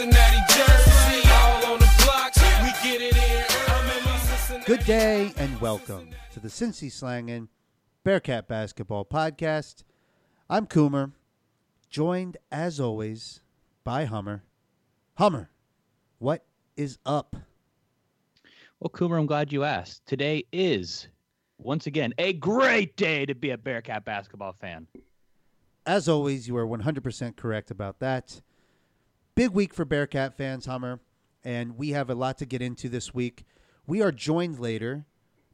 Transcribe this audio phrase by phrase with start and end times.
[0.00, 2.32] Cincinnati jersey, all on the block.
[2.62, 3.44] We get it in.
[3.68, 4.64] I'm in my Cincinnati.
[4.64, 7.48] Good day and welcome to the Cincy Slangin'
[8.02, 9.84] Bearcat Basketball Podcast.
[10.48, 11.12] I'm Coomer,
[11.90, 13.42] joined as always
[13.84, 14.42] by Hummer.
[15.16, 15.50] Hummer,
[16.18, 16.46] what
[16.78, 17.36] is up?
[18.80, 20.06] Well, Coomer, I'm glad you asked.
[20.06, 21.08] Today is,
[21.58, 24.86] once again, a great day to be a Bearcat basketball fan.
[25.84, 28.40] As always, you are 100% correct about that.
[29.34, 31.00] Big week for Bearcat fans, Hummer,
[31.44, 33.44] and we have a lot to get into this week.
[33.86, 35.06] We are joined later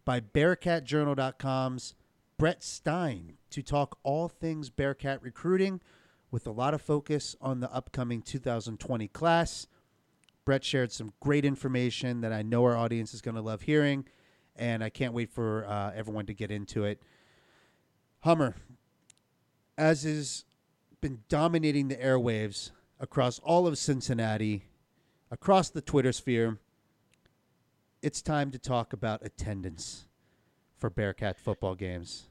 [0.05, 1.95] by BearcatJournal.com's
[2.39, 5.81] Brett Stein to talk all things Bearcat recruiting
[6.31, 9.67] with a lot of focus on the upcoming 2020 class.
[10.45, 14.07] Brett shared some great information that I know our audience is going to love hearing,
[14.57, 17.03] and I can't wait for uh, everyone to get into it.
[18.21, 18.57] Hummer,
[19.77, 20.45] as has
[21.01, 24.65] been dominating the airwaves across all of Cincinnati,
[25.31, 26.59] across the Twitter sphere,
[28.03, 30.07] it's time to talk about attendance
[30.79, 32.25] for Bearcat football games.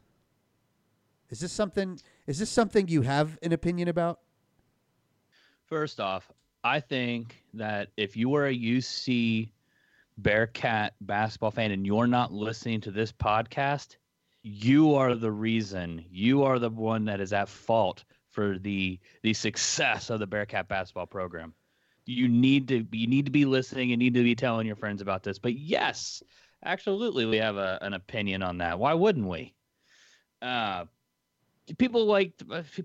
[1.30, 2.00] Is this something?
[2.28, 4.20] Is this something you have an opinion about?
[5.66, 6.32] First off,
[6.64, 9.50] I think that if you are a UC
[10.18, 13.98] Bearcat basketball fan and you're not listening to this podcast,
[14.44, 16.06] you are the reason.
[16.12, 18.04] You are the one that is at fault
[18.36, 21.54] for the the success of the Bearcat basketball program.
[22.06, 25.02] You need to you need to be listening and need to be telling your friends
[25.02, 25.40] about this.
[25.40, 26.22] But yes,
[26.64, 28.78] absolutely, we have a, an opinion on that.
[28.78, 29.56] Why wouldn't we?
[30.42, 30.86] Uh,
[31.80, 32.34] people like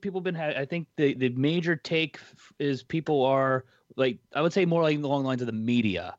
[0.00, 2.18] people been I think the the major take
[2.58, 6.14] is people are like I would say more like along the lines of the media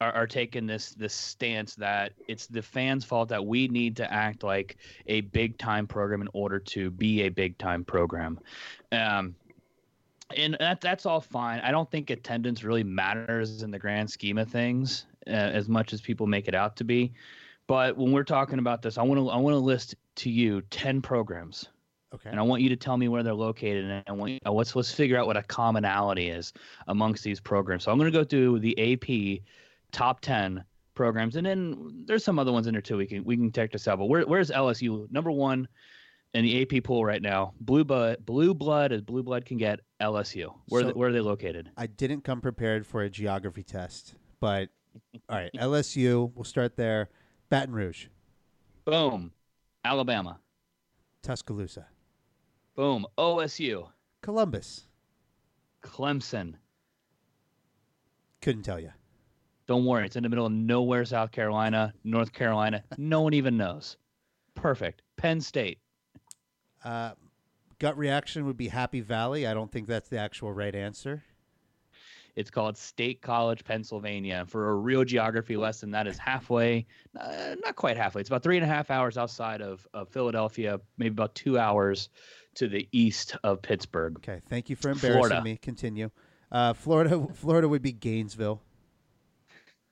[0.00, 4.12] are, are taking this this stance that it's the fans' fault that we need to
[4.12, 8.38] act like a big time program in order to be a big time program.
[8.92, 9.34] Um,
[10.36, 11.60] and that that's all fine.
[11.60, 15.92] I don't think attendance really matters in the grand scheme of things uh, as much
[15.92, 17.12] as people make it out to be.
[17.66, 20.62] But when we're talking about this, I want to I want to list to you
[20.70, 21.68] ten programs
[22.14, 22.30] Okay.
[22.30, 24.74] and I want you to tell me where they're located, and I want uh, let's
[24.76, 26.52] let's figure out what a commonality is
[26.86, 27.84] amongst these programs.
[27.84, 29.42] So I'm going to go through the AP
[29.92, 30.64] top ten
[30.94, 32.96] programs, and then there's some other ones in there too.
[32.96, 33.98] We can we can check this out.
[33.98, 35.68] But where, where's LSU number one
[36.34, 37.52] in the AP pool right now?
[37.60, 39.80] Blue blood, blue blood as blue blood can get.
[40.00, 40.52] LSU.
[40.68, 41.70] Where So- they, where are they located?
[41.76, 44.68] I didn't come prepared for a geography test, but
[45.28, 46.30] all right, LSU.
[46.34, 47.08] We'll start there.
[47.48, 48.06] Baton Rouge,
[48.84, 49.32] Boom,
[49.84, 50.40] Alabama.
[51.22, 51.86] Tuscaloosa,
[52.74, 53.88] Boom, OSU,
[54.22, 54.86] Columbus.
[55.82, 56.54] Clemson.
[58.42, 58.90] Couldn't tell you.
[59.66, 62.84] Don't worry, it's in the middle of nowhere, South Carolina, North Carolina.
[62.98, 63.96] No one even knows.
[64.54, 65.02] Perfect.
[65.16, 65.78] Penn State.
[66.84, 67.12] Uh,
[67.78, 69.46] gut reaction would be Happy Valley.
[69.46, 71.24] I don't think that's the actual right answer.
[72.36, 74.44] It's called State College, Pennsylvania.
[74.46, 76.86] For a real geography lesson, that is halfway,
[77.18, 78.20] uh, not quite halfway.
[78.20, 82.10] It's about three and a half hours outside of, of Philadelphia, maybe about two hours
[82.56, 84.16] to the east of Pittsburgh.
[84.18, 85.42] Okay, thank you for embarrassing Florida.
[85.42, 85.56] me.
[85.56, 86.10] Continue.
[86.52, 88.60] Uh, Florida, Florida would be Gainesville.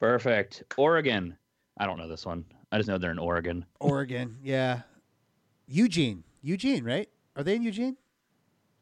[0.00, 0.62] Perfect.
[0.76, 1.36] Oregon.
[1.78, 2.44] I don't know this one.
[2.70, 3.64] I just know they're in Oregon.
[3.80, 4.82] Oregon, yeah.
[5.66, 7.08] Eugene, Eugene, right?
[7.36, 7.96] Are they in Eugene?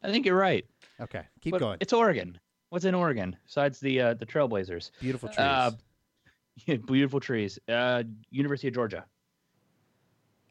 [0.03, 0.65] I think you're right.
[0.99, 1.77] Okay, keep But going.
[1.79, 2.37] It's Oregon.
[2.69, 4.91] What's in Oregon besides the uh, the Trailblazers?
[4.99, 5.39] Beautiful trees.
[5.39, 5.71] Uh,
[6.65, 7.59] yeah, beautiful trees.
[7.69, 9.05] Uh, University of Georgia.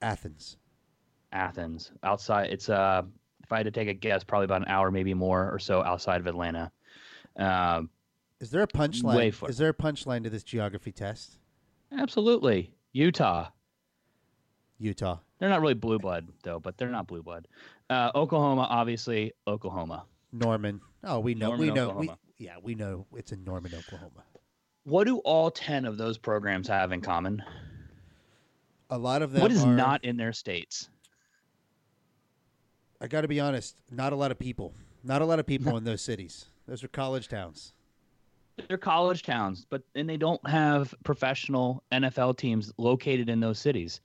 [0.00, 0.56] Athens.
[1.33, 1.93] Athens.
[2.03, 3.03] Outside, it's uh,
[3.43, 5.83] if I had to take a guess, probably about an hour, maybe more or so
[5.83, 6.71] outside of Atlanta.
[7.37, 7.91] Um,
[8.42, 9.48] Is there a punchline?
[9.48, 11.38] Is there a punchline to this geography test?
[11.97, 13.50] absolutely, Utah.
[14.78, 15.19] Utah.
[15.38, 17.47] They're not really blue blood though, but they're not blue blood.
[17.88, 20.06] Uh, Oklahoma, obviously, Oklahoma.
[20.32, 20.81] Norman.
[21.04, 21.52] Oh, we know.
[21.52, 21.91] we know.
[21.91, 24.25] We, yeah, we know it's in Norman, Oklahoma.
[24.82, 27.44] What do all ten of those programs have in common?
[28.90, 29.43] A lot of them.
[29.43, 30.88] What is are- not in their states?
[33.00, 33.76] I got to be honest.
[33.88, 34.75] Not a lot of people.
[35.05, 36.46] Not a lot of people in those cities.
[36.67, 37.72] Those are college towns.
[38.69, 44.00] They're college towns, but and they don't have professional NFL teams located in those cities.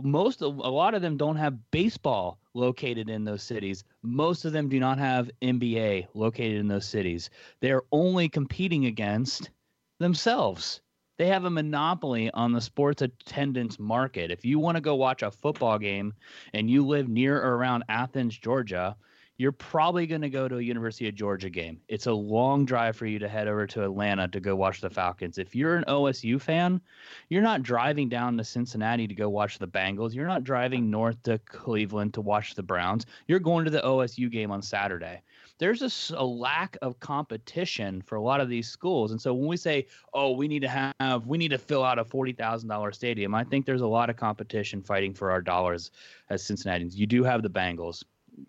[0.00, 3.84] Most of a lot of them don't have baseball located in those cities.
[4.02, 7.30] Most of them do not have NBA located in those cities.
[7.60, 9.50] They're only competing against
[9.98, 10.80] themselves.
[11.18, 14.30] They have a monopoly on the sports attendance market.
[14.30, 16.14] If you want to go watch a football game
[16.54, 18.96] and you live near or around Athens, Georgia,
[19.38, 21.80] you're probably going to go to a University of Georgia game.
[21.88, 24.90] It's a long drive for you to head over to Atlanta to go watch the
[24.90, 25.38] Falcons.
[25.38, 26.80] If you're an OSU fan,
[27.28, 30.14] you're not driving down to Cincinnati to go watch the Bengals.
[30.14, 33.06] You're not driving north to Cleveland to watch the Browns.
[33.26, 35.22] You're going to the OSU game on Saturday.
[35.58, 39.12] There's a lack of competition for a lot of these schools.
[39.12, 41.98] And so when we say, oh, we need to have, we need to fill out
[41.98, 45.90] a $40,000 stadium, I think there's a lot of competition fighting for our dollars
[46.30, 46.98] as Cincinnatians.
[46.98, 48.02] You do have the Bengals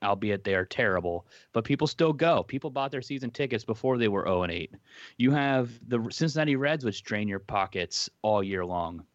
[0.04, 2.44] albeit they are terrible, but people still go.
[2.44, 4.74] People bought their season tickets before they were 0 and 8.
[5.18, 9.06] You have the Cincinnati Reds, which drain your pockets all year long.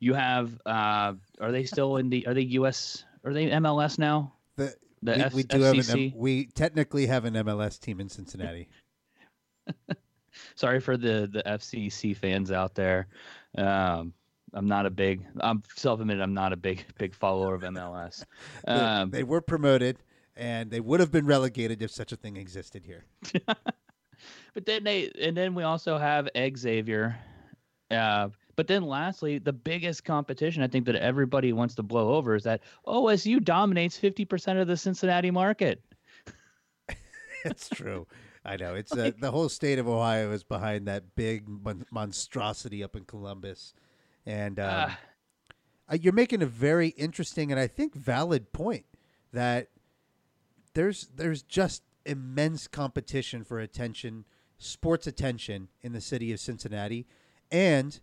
[0.00, 4.32] You have, uh, are they still in the, are they US, are they MLS now?
[4.56, 6.16] The, The we, F- we do have an FCC?
[6.16, 8.68] We technically have an MLS team in Cincinnati.
[10.54, 13.08] Sorry for the, the FCC fans out there.
[13.56, 14.12] Um,
[14.54, 18.24] I'm not a big, I'm self admitted, I'm not a big, big follower of MLS.
[18.66, 19.98] They- Um, they were promoted,
[20.36, 23.04] and they would have been relegated if such a thing existed here.
[24.54, 27.16] But then they, and then we also have Egg Xavier.
[27.90, 32.34] Uh, but then lastly, the biggest competition I think that everybody wants to blow over
[32.34, 35.80] is that OSU dominates 50% of the Cincinnati market.
[37.44, 38.08] it's true.
[38.44, 38.74] I know.
[38.74, 43.04] It's uh, the whole state of Ohio is behind that big mon- monstrosity up in
[43.04, 43.74] Columbus,
[44.28, 44.98] and um, Ah.
[45.90, 48.84] uh, you're making a very interesting and I think valid point
[49.32, 49.68] that
[50.74, 54.24] there's there's just immense competition for attention,
[54.58, 57.06] sports attention in the city of Cincinnati,
[57.50, 58.00] and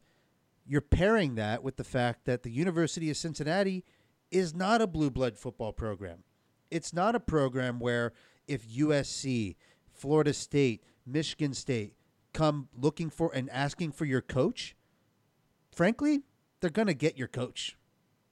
[0.65, 3.85] you're pairing that with the fact that the University of Cincinnati
[4.31, 6.23] is not a blue blood football program.
[6.71, 8.13] It's not a program where
[8.47, 9.55] if USC,
[9.93, 11.93] Florida State, Michigan State
[12.33, 14.75] come looking for and asking for your coach,
[15.75, 16.23] frankly,
[16.61, 17.77] they're going to get your coach.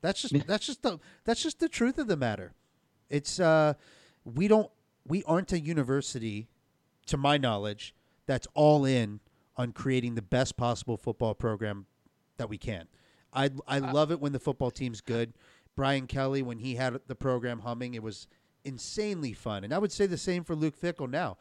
[0.02, 2.54] That's just that's just the that's just the truth of the matter.
[3.10, 3.76] It's uh
[4.26, 4.70] we don't
[5.08, 6.50] we aren't a university
[7.06, 7.96] to my knowledge
[8.26, 9.22] that's all in
[9.56, 11.86] on creating the best possible football program
[12.38, 12.88] that we can.
[13.34, 15.34] I I love it when the football team's good.
[15.76, 18.28] Brian Kelly when he had the program humming, it was
[18.66, 19.64] insanely fun.
[19.64, 21.38] And I would say the same for Luke Fickell now.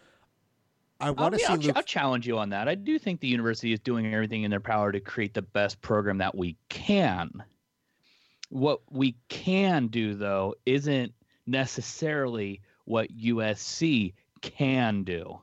[1.02, 2.68] I want to see I'll, Luke I'll challenge you on that.
[2.68, 5.82] I do think the university is doing everything in their power to create the best
[5.82, 7.42] program that we can.
[8.50, 11.12] What we can do, though, isn't
[11.46, 15.40] necessarily what USC can do.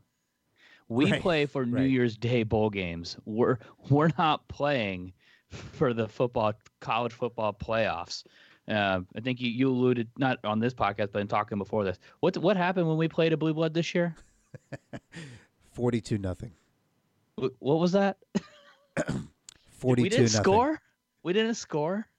[0.88, 1.90] We Right, play for New right.
[1.90, 3.18] Year's Day bowl games.
[3.26, 3.58] We're
[3.90, 5.14] we're not playing
[5.50, 8.24] for the football college football playoffs.
[8.68, 12.00] Uh, I think you, you alluded not on this podcast, but in talking before this.
[12.22, 14.16] What what happened when we played a blue blood this year?
[15.80, 16.52] 42 nothing.
[17.38, 18.18] What was that?
[19.70, 20.44] 42 we didn't nothing.
[20.44, 20.82] score.
[21.24, 22.10] We didn't score.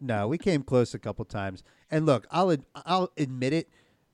[0.00, 1.64] No, we came close a couple times.
[1.90, 3.68] And look, I'll ad- I'll admit it.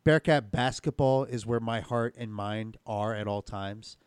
[0.04, 3.98] Bearcat basketball is where my heart and mind are at all times.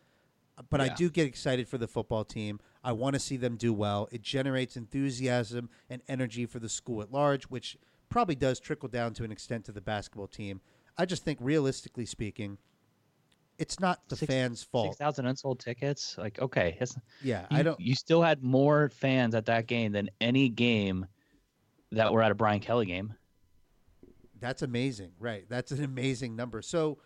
[0.70, 2.58] But I do get excited for the football team.
[2.82, 4.08] I want to see them do well.
[4.10, 7.78] It generates enthusiasm and energy for the school at large, which
[8.08, 10.60] probably does trickle down to an extent to the basketball team.
[10.98, 12.58] I just think, realistically speaking,
[13.58, 14.88] it's not the Six- fans' fault.
[14.88, 16.16] Six thousand unsold tickets.
[16.18, 16.78] Like okay,
[17.22, 17.78] Yeah, you, I don't.
[17.80, 21.06] You still had more fans at that game than any game
[21.92, 23.14] that were at a Brian Kelly game.
[24.40, 25.44] That's amazing, right?
[25.48, 26.60] That's an amazing number.
[26.60, 26.98] So,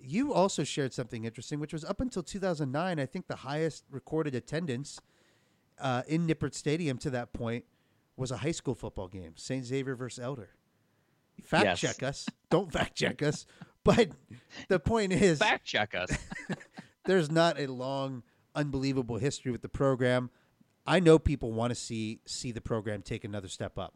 [0.00, 4.34] you also shared something interesting, which was up until 2009, I think the highest recorded
[4.34, 5.00] attendance
[5.80, 7.64] uh, in Nippert Stadium to that point
[8.16, 9.64] was a high school football game, St.
[9.64, 10.50] Xavier versus Elder.
[11.42, 11.80] Fact Yes.
[11.80, 12.26] check us.
[12.50, 13.44] Don't fact check us.
[13.84, 14.10] But
[14.68, 16.16] the point is, Fact check us.
[17.04, 18.22] there's not a long,
[18.54, 20.30] unbelievable history with the program.
[20.86, 23.94] I know people want to see see the program take another step up.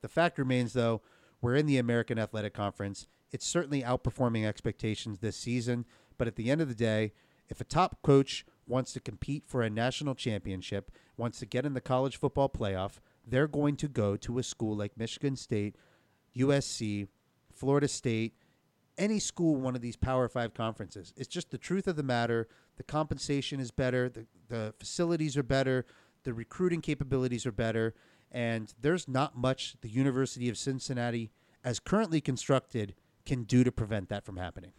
[0.00, 1.02] The fact remains, though,
[1.40, 3.06] we're in the American Athletic Conference.
[3.30, 5.84] It's certainly outperforming expectations this season.
[6.16, 7.12] But at the end of the day,
[7.48, 11.74] if a top coach wants to compete for a national championship, wants to get in
[11.74, 15.76] the college football playoff, they're going to go to a school like Michigan State,
[16.36, 17.08] USC,
[17.52, 18.34] Florida State,
[18.98, 21.14] any school one of these Power Five conferences.
[21.16, 22.48] It's just the truth of the matter.
[22.76, 24.08] The compensation is better.
[24.08, 25.86] The, the facilities are better.
[26.24, 27.94] The recruiting capabilities are better.
[28.30, 31.30] And there's not much the University of Cincinnati,
[31.64, 34.72] as currently constructed, can do to prevent that from happening.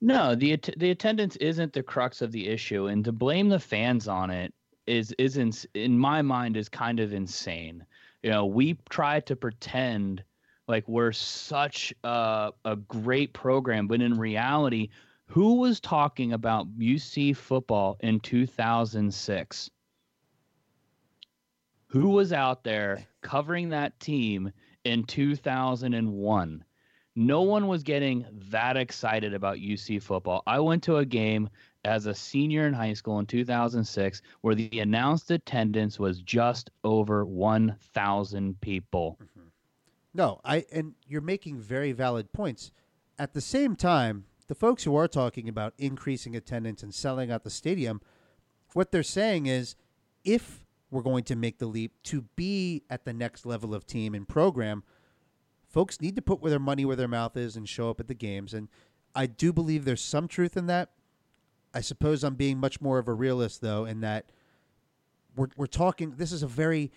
[0.00, 4.08] No, the the attendance isn't the crux of the issue, and to blame the fans
[4.08, 4.52] on it
[4.86, 7.86] is isn't in my mind is kind of insane.
[8.22, 10.24] You know, we try to pretend
[10.68, 14.88] like we're such a, a great program, but in reality,
[15.26, 19.70] who was talking about UC football in 2006?
[21.86, 24.52] Who was out there covering that team
[24.84, 26.64] in 2001?
[27.14, 30.42] no one was getting that excited about UC football.
[30.46, 31.48] I went to a game
[31.84, 37.24] as a senior in high school in 2006 where the announced attendance was just over
[37.24, 39.18] 1,000 people.
[40.14, 42.70] No, I and you're making very valid points.
[43.18, 47.44] At the same time, the folks who are talking about increasing attendance and selling out
[47.44, 48.00] the stadium,
[48.74, 49.76] what they're saying is
[50.24, 54.14] if we're going to make the leap to be at the next level of team
[54.14, 54.82] and program,
[55.66, 58.08] folks need to put where their money where their mouth is and show up at
[58.08, 58.52] the games.
[58.52, 58.68] And
[59.14, 60.90] I do believe there's some truth in that.
[61.74, 64.26] I suppose I'm being much more of a realist though, in that
[65.34, 66.14] we're we're talking.
[66.16, 66.92] This is a very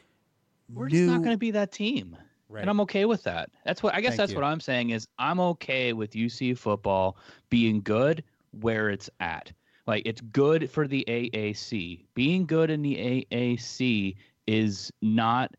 [0.67, 2.17] We're new, just not going to be that team.
[2.55, 2.61] Right.
[2.61, 3.49] And I'm okay with that.
[3.65, 4.37] That's what I guess Thank that's you.
[4.37, 7.17] what I'm saying is I'm okay with UC football
[7.49, 8.23] being good
[8.61, 9.51] where it's at.
[9.87, 12.05] Like it's good for the AAC.
[12.13, 14.15] Being good in the AAC
[14.47, 15.53] is not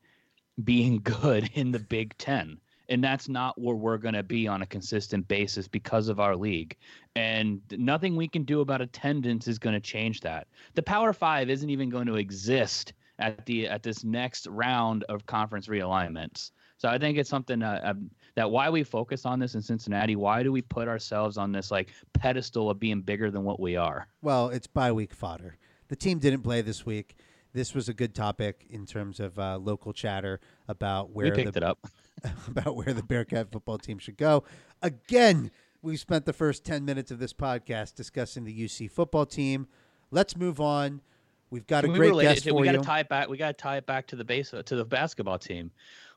[0.65, 2.59] being good in the Big 10.
[2.89, 6.35] And that's not where we're going to be on a consistent basis because of our
[6.35, 6.79] league.
[7.15, 10.47] And nothing we can do about attendance is going to change that.
[10.75, 15.27] The Power 5 isn't even going to exist at the at this next round of
[15.27, 16.53] conference realignments.
[16.79, 20.15] So I think it's something uh, um, that why we focus on this in Cincinnati.
[20.17, 23.77] Why do we put ourselves on this like pedestal of being bigger than what we
[23.77, 24.09] are?
[24.23, 25.57] Well, it's bye week fodder.
[25.89, 27.17] The team didn't play this week.
[27.55, 31.55] This was a good topic in terms of uh, local chatter about where we picked
[31.55, 31.79] the it up.
[32.49, 34.45] about where the Bearcat football team should go.
[34.83, 39.69] Again, we spent the first ten minutes of this podcast discussing the UC football team.
[40.11, 41.01] Let's move on.
[41.49, 42.81] We've got Can a we great it guest to- for we got you.
[42.81, 43.29] to tie it back.
[43.29, 45.71] We got to tie it back to the base to the basketball team.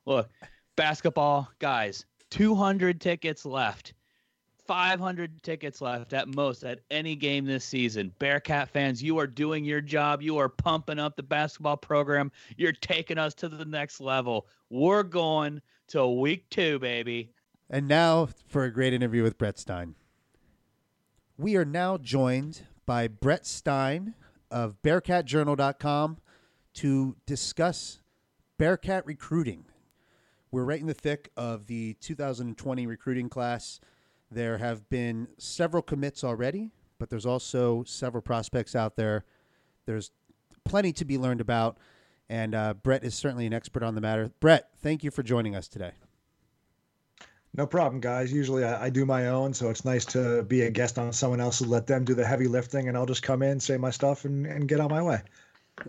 [0.09, 0.27] Look,
[0.75, 3.93] basketball guys, 200 tickets left.
[4.65, 8.11] 500 tickets left at most at any game this season.
[8.17, 10.23] Bearcat fans, you are doing your job.
[10.23, 12.31] You are pumping up the basketball program.
[12.57, 14.47] You're taking us to the next level.
[14.71, 17.31] We're going to week two, baby.
[17.69, 19.93] And now for a great interview with Brett Stein.
[21.37, 24.15] We are now joined by Brett Stein
[24.49, 26.17] of BearcatJournal.com
[26.73, 28.01] to discuss
[28.57, 29.65] Bearcat recruiting.
[30.51, 33.79] We're right in the thick of the 2020 recruiting class.
[34.31, 39.25] There have been several commits already, but there's also several prospects out there.
[39.85, 40.11] There's
[40.65, 41.77] plenty to be learned about,
[42.29, 44.31] and uh, Brett is certainly an expert on the matter.
[44.39, 45.91] Brett, thank you for joining us today.
[47.55, 48.31] No problem, guys.
[48.31, 51.39] Usually I, I do my own, so it's nice to be a guest on someone
[51.39, 53.89] else and let them do the heavy lifting, and I'll just come in, say my
[53.91, 55.21] stuff, and, and get on my way.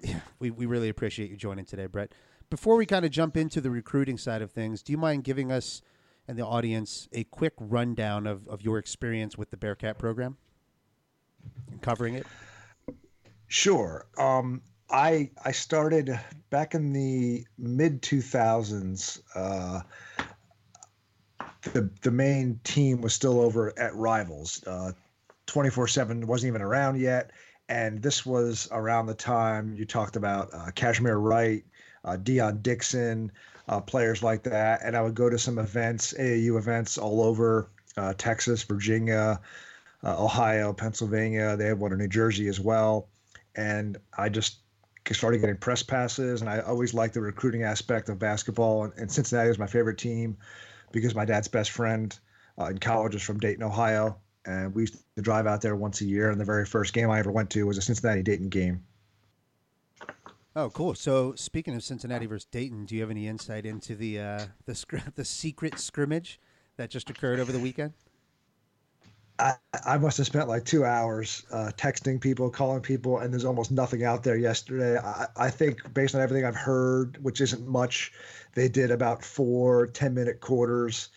[0.03, 2.13] Yeah, we, we really appreciate you joining today, Brett.
[2.51, 5.53] Before we kind of jump into the recruiting side of things, do you mind giving
[5.53, 5.83] us
[6.27, 10.37] and the audience a quick rundown of, of your experience with the Bearcat program
[11.71, 12.27] and covering it?
[13.47, 14.07] Sure.
[14.19, 16.19] Um, I I started
[16.51, 19.23] back in the mid two thousands.
[19.35, 19.83] Uh,
[21.73, 24.65] the the main team was still over at Rivals.
[25.47, 27.31] Twenty four seven wasn't even around yet,
[27.69, 31.65] and this was around the time you talked about uh, Cashmere Wright,
[32.05, 33.33] uh, Dion Dixon,
[33.69, 34.81] uh, players like that.
[34.85, 39.41] And I would go to some events, AAU events all over uh, Texas, Virginia,
[40.05, 41.57] uh, Ohio, Pennsylvania.
[41.57, 43.09] They have one in New Jersey as well.
[43.55, 44.59] And I just
[45.13, 48.85] started getting press passes, and I always liked the recruiting aspect of basketball.
[48.85, 50.37] And, and Cincinnati was my favorite team
[50.93, 52.17] because my dad's best friend
[52.59, 54.17] uh, in college was from Dayton, Ohio.
[54.47, 56.31] And we used to drive out there once a year.
[56.31, 58.85] And the very first game I ever went to was a Cincinnati Dayton game.
[60.57, 60.95] Oh, cool.
[60.95, 64.75] So, speaking of Cincinnati versus Dayton, do you have any insight into the uh, the
[64.75, 66.41] scr- the secret scrimmage
[66.77, 67.93] that just occurred over the weekend?
[69.39, 69.55] I,
[69.87, 73.71] I must have spent like two hours uh, texting people, calling people, and there's almost
[73.71, 74.99] nothing out there yesterday.
[74.99, 78.13] I, I think, based on everything I've heard, which isn't much,
[78.55, 81.09] they did about four 10 minute quarters.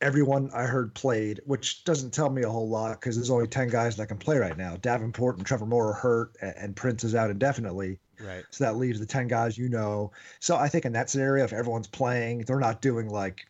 [0.00, 3.68] Everyone I heard played, which doesn't tell me a whole lot because there's only 10
[3.68, 4.76] guys that can play right now.
[4.76, 7.98] Davenport and Trevor Moore are hurt, and, Prince is out indefinitely.
[8.20, 8.44] Right.
[8.50, 10.12] So that leaves the 10 guys you know.
[10.38, 13.46] So I think in that scenario, if everyone's playing, they're not doing like,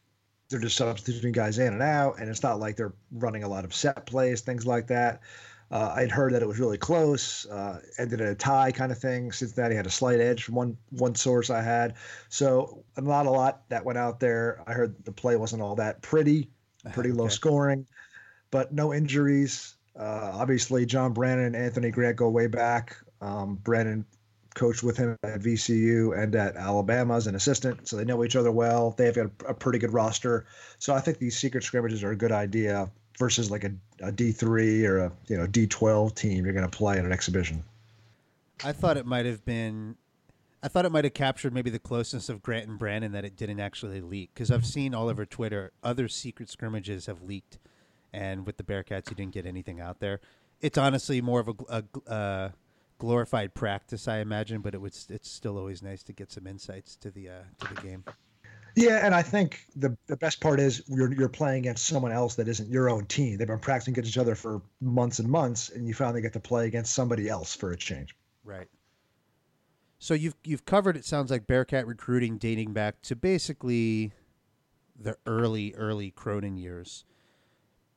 [0.49, 2.19] they're just substituting guys in and out.
[2.19, 5.21] And it's not like they're running a lot of set plays, things like that.
[5.71, 8.99] Uh, I'd heard that it was really close, uh, ended in a tie kind of
[8.99, 9.33] thing.
[9.33, 11.95] Cincinnati had a slight edge from one one source I had,
[12.31, 14.63] so not a lot that went out there.
[14.67, 16.49] I heard the play wasn't all that pretty,
[16.93, 17.87] pretty low scoring,
[18.51, 19.75] but no injuries.
[19.95, 22.97] Uh, obviously, John Brannen and Anthony Grant go way back.
[23.21, 24.07] Um, Brannen
[24.55, 28.37] coached with him at VCU and at Alabama as an assistant, so they know each
[28.37, 28.95] other well.
[28.97, 30.47] They've got a, a pretty good roster,
[30.79, 34.33] so I think these secret scrimmages are a good idea versus like a, a D
[34.33, 37.63] three or a you know D twelve team you're going to play in an exhibition.
[38.65, 39.97] I thought it might have been
[40.63, 43.37] I thought it might have captured maybe the closeness of Grant and Brannen that it
[43.37, 47.59] didn't actually leak because I've seen all over Twitter other secret scrimmages have leaked,
[48.13, 50.21] and with the Bearcats you didn't get anything out there.
[50.61, 52.49] It's honestly more of a, a uh,
[52.99, 56.97] glorified practice, I imagine, but it was it's still always nice to get some insights
[56.97, 58.05] to the uh, to the game.
[58.79, 62.37] Yeah, and I think the the best part is you're you're playing against someone else
[62.37, 63.37] that isn't your own team.
[63.37, 66.41] They've been practicing against each other for months and months, and you finally get to
[66.41, 68.15] play against somebody else for a change.
[68.45, 68.69] Right.
[69.99, 74.13] So you've you've covered it sounds like Bearcat recruiting dating back to basically
[74.97, 77.05] the early early Cronin years.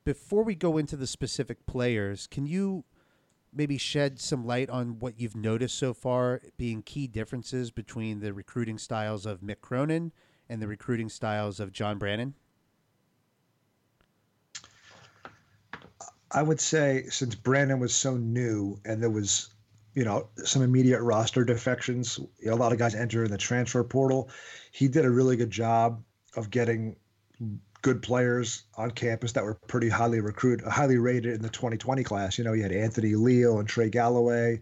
[0.04, 2.86] Before we go into the specific players, can you
[3.54, 8.34] maybe shed some light on what you've noticed so far being key differences between the
[8.34, 10.12] recruiting styles of Mick Cronin
[10.52, 12.36] and the recruiting styles of John Brannen?
[16.30, 19.50] I would say since Brannen was so new and there was,
[19.96, 23.38] you know, some immediate roster defections, you know, a lot of guys enter in the
[23.38, 24.30] transfer portal.
[24.72, 26.04] He did a really good job
[26.36, 26.98] of getting
[27.82, 32.38] good players on campus that were pretty highly recruited, highly rated in the 2020 class.
[32.38, 34.62] You know, you had Anthony Leal and Trey Galloway,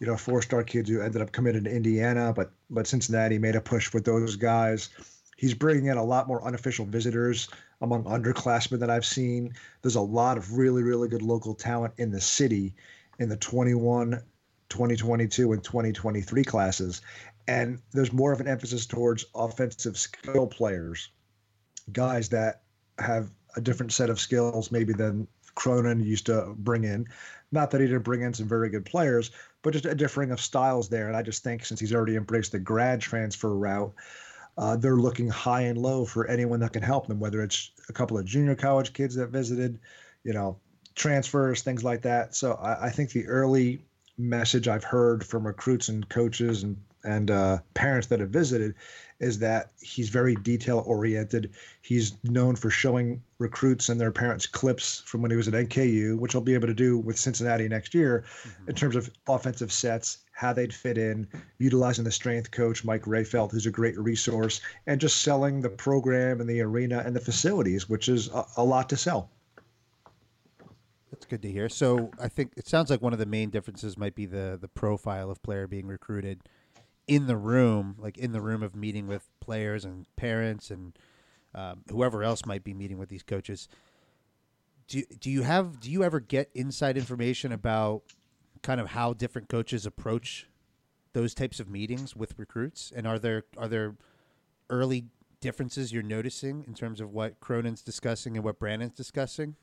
[0.00, 3.60] you know, four-star kids who ended up committed to Indiana, but but Cincinnati made a
[3.60, 4.90] push with those guys.
[5.36, 7.48] He's bringing in a lot more unofficial visitors
[7.80, 9.54] among underclassmen that I've seen.
[9.82, 12.74] There's a lot of really, really good local talent in the city
[13.18, 14.22] in the 21,
[14.68, 17.02] 2022, and 2023 classes.
[17.46, 21.10] And there's more of an emphasis towards offensive skill players,
[21.92, 22.62] guys that
[22.98, 27.06] have a different set of skills maybe than Cronin used to bring in.
[27.52, 29.30] Not that he didn't bring in some very good players,
[29.62, 31.08] but just a differing of styles there.
[31.08, 33.94] And I just think since he's already embraced the grad transfer route,
[34.56, 37.92] uh, they're looking high and low for anyone that can help them, whether it's a
[37.92, 39.78] couple of junior college kids that visited,
[40.22, 40.58] you know,
[40.94, 42.34] transfers, things like that.
[42.34, 43.84] So I, I think the early
[44.16, 48.74] message I've heard from recruits and coaches and and uh, parents that have visited
[49.24, 51.50] is that he's very detail oriented.
[51.82, 56.18] He's known for showing recruits and their parents clips from when he was at NKU,
[56.18, 58.68] which he'll be able to do with Cincinnati next year Mm-hmm.
[58.70, 61.26] in terms of offensive sets, how they'd fit in,
[61.58, 66.40] utilizing the strength coach, Mike Rayfeld, who's a great resource, and just selling the program
[66.40, 69.30] and the arena and the facilities, which is a, a lot to sell.
[71.10, 71.68] That's good to hear.
[71.68, 74.68] So I think it sounds like one of the main differences might be the the
[74.68, 76.40] profile of player being recruited
[77.06, 80.98] in the room, like in the room of meeting with players and parents and
[81.54, 83.68] um, whoever else might be meeting with these coaches.
[84.88, 88.02] Do do you have do you ever get inside information about
[88.62, 90.48] kind of how different coaches approach
[91.12, 92.92] those types of meetings with recruits?
[92.94, 93.96] And are there are there
[94.68, 95.06] early
[95.40, 99.56] differences you're noticing in terms of what Cronin's discussing and what Brannen's discussing?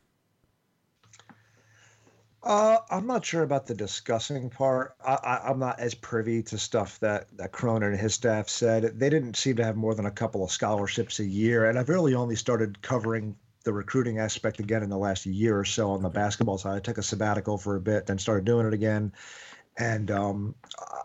[2.43, 4.95] Uh, I'm not sure about the discussing part.
[5.05, 8.99] I, I, I'm not as privy to stuff that that Cronin and his staff said.
[8.99, 11.89] They didn't seem to have more than a couple of scholarships a year, and I've
[11.89, 16.01] really only started covering the recruiting aspect again in the last year or so on
[16.01, 16.77] the basketball side.
[16.77, 19.13] I took a sabbatical for a bit, then started doing it again.
[19.77, 20.55] And um,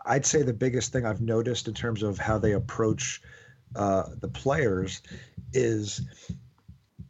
[0.07, 3.21] I'd say the biggest thing I've noticed in terms of how they approach
[3.75, 5.01] uh, the players
[5.53, 6.01] is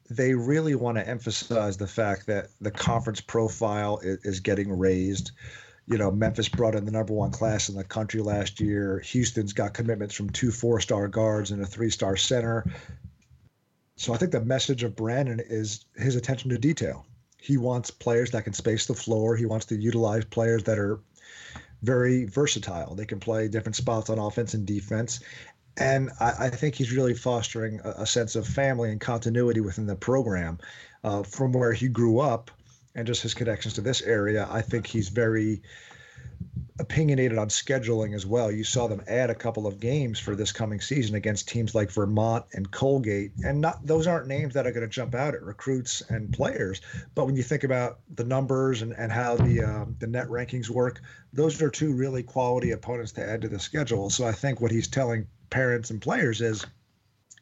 [0.09, 5.31] they really want to emphasize the fact that the conference profile is, is, getting raised.
[5.85, 8.99] You know, Memphis brought in the number one class in the country last year.
[8.99, 12.65] Houston's got commitments from two four star guards and a three star center.
[13.95, 17.05] So I think the message of Brannen is his attention to detail.
[17.39, 19.35] He wants players that can space the floor.
[19.35, 20.99] He wants to utilize players that are
[21.81, 22.95] very versatile.
[22.95, 25.19] They can play different spots on offense and defense.
[25.77, 29.85] And I, I think he's really fostering a, a, sense of family and continuity within
[29.85, 30.57] the program.
[31.03, 32.49] Uh, from where he grew up
[32.95, 35.61] and just his connections to this area, I think he's very
[36.79, 38.51] opinionated on scheduling as well.
[38.51, 41.91] You saw them add a couple of games for this coming season against teams like
[41.91, 45.41] Vermont and Colgate, and not those aren't names that are going to jump out at
[45.41, 46.81] recruits and players.
[47.15, 50.69] But when you think about the numbers and, and how the uh, the net rankings
[50.69, 51.01] work,
[51.33, 54.09] those are two really quality opponents to add to the schedule.
[54.09, 56.65] So I think what he's telling parents and players is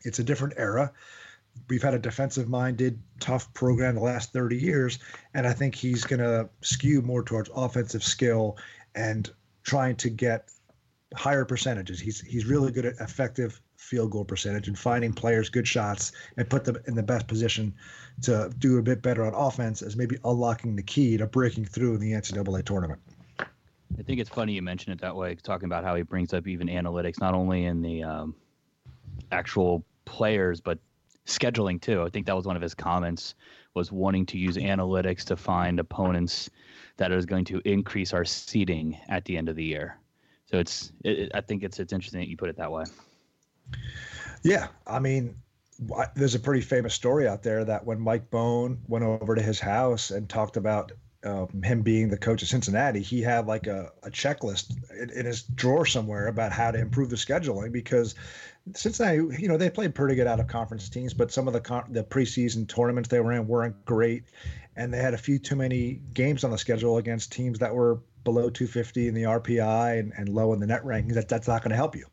[0.04, 0.92] it's a different era.
[1.70, 5.00] We've had a defensive minded, tough program the last 30 years.
[5.34, 8.58] And I think he's going to skew more towards offensive skill
[8.94, 9.30] and
[9.64, 10.50] trying to get
[11.16, 12.00] higher percentages.
[12.00, 16.50] He's, he's really good at effective field goal percentage and finding players good shots and
[16.50, 17.74] put them in the best position
[18.24, 21.94] to do a bit better on offense as maybe unlocking the key to breaking through
[21.94, 23.00] in the NCAA tournament.
[23.98, 26.48] I think it's funny you mention it that way, talking about how he brings up
[26.48, 28.36] even analytics, not only in the um,
[29.32, 30.80] actual players, but
[31.26, 32.04] scheduling too.
[32.04, 33.36] I think that was one of his comments
[33.74, 36.50] was wanting to use analytics to find opponents
[36.98, 39.98] that is going to increase our seeding at the end of the year.
[40.46, 42.86] So it's it, I think it's it's interesting that you put it that way.
[44.44, 45.36] Yeah, I mean,
[46.16, 49.60] there's a pretty famous story out there that when Mike Bohn went over to his
[49.60, 50.92] house and talked about
[51.26, 55.26] um, him being the coach of Cincinnati, he had like a, a checklist in, in
[55.26, 58.16] his drawer somewhere about how to improve the scheduling because
[58.74, 61.62] Cincinnati, you know, they played pretty good out of conference teams, but some of the
[61.62, 64.24] con- the preseason tournaments they were in weren't great,
[64.76, 68.00] and they had a few too many games on the schedule against teams that were
[68.24, 71.14] below 250 in the RPI and, and low in the net rankings.
[71.14, 72.06] That that's not going to help you.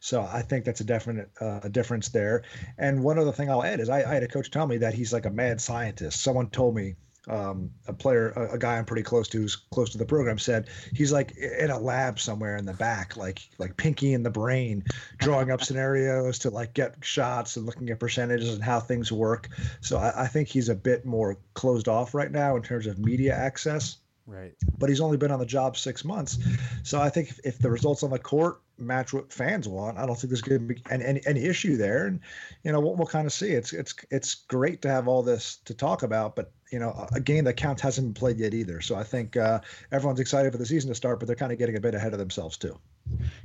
[0.00, 2.42] So I think that's a definite uh, difference there.
[2.76, 4.94] And one other thing I'll add is I, I had a coach tell me that
[4.94, 6.20] he's like a mad scientist.
[6.20, 6.96] Someone told me
[7.28, 10.38] um, a player, a, a guy I'm pretty close to, who's close to the program,
[10.38, 14.30] said he's like in a lab somewhere in the back, like like Pinky in the
[14.30, 14.84] brain,
[15.18, 19.48] drawing up scenarios to like get shots and looking at percentages and how things work.
[19.80, 22.98] So I, I think he's a bit more closed off right now in terms of
[22.98, 24.54] media access Right.
[24.78, 26.38] but he's only been on the job six months.
[26.84, 30.06] So I think if, if the results on the court match what fans want, I
[30.06, 32.06] don't think there's going to be any, any, any issue there.
[32.06, 32.20] And
[32.62, 33.50] you know, we'll, we'll kind of see.
[33.50, 37.20] It's it's it's great to have all this to talk about, but you know, a
[37.20, 38.80] game that counts hasn't been played yet either.
[38.80, 39.60] So I think uh,
[39.92, 42.12] everyone's excited for the season to start, but they're kind of getting a bit ahead
[42.14, 42.78] of themselves too.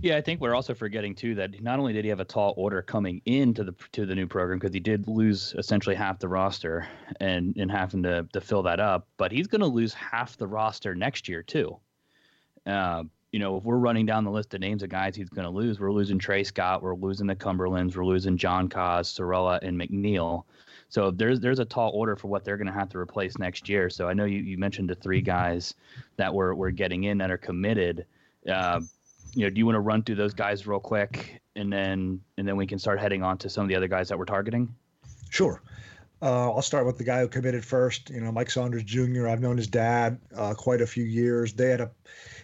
[0.02, 2.54] Yeah, I think we're also forgetting too that not only did he have a tall
[2.58, 6.28] order coming into the to the new program because he did lose essentially half the
[6.28, 6.88] roster
[7.20, 10.48] and and having to to fill that up, but he's going to lose half the
[10.48, 11.78] roster next year too.
[12.66, 15.46] Uh, you know, if we're running down the list of names of guys he's going
[15.46, 19.60] to lose, we're losing Tre Scott, we're losing the Cumberlands, we're losing John Cos, Sorella,
[19.62, 20.44] and McNeal.
[20.90, 23.68] So there's there's a tall order for what they're going to have to replace next
[23.68, 23.90] year.
[23.90, 25.74] So I know you, you mentioned the three guys
[26.16, 28.06] that we're, we're getting in that are committed.
[28.50, 28.82] Uh,
[29.34, 32.48] you know, do you want to run through those guys real quick, and then and
[32.48, 34.74] then we can start heading on to some of the other guys that we're targeting?
[35.30, 35.62] Sure.
[36.22, 38.10] Uh, I'll start with the guy who committed first.
[38.10, 39.28] You know, Mike Saunders Jr.
[39.28, 41.54] I've known his dad uh, quite a few years.
[41.54, 41.92] They had a,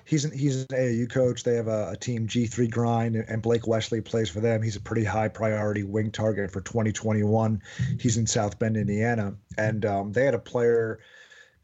[0.06, 1.44] he's an he's an AAU coach.
[1.44, 4.62] They have a, a team G3 grind, and Blake Wesley plays for them.
[4.62, 7.62] He's a pretty high priority wing target for 2021.
[8.00, 11.00] He's in South Bend, Indiana, and um, they had a player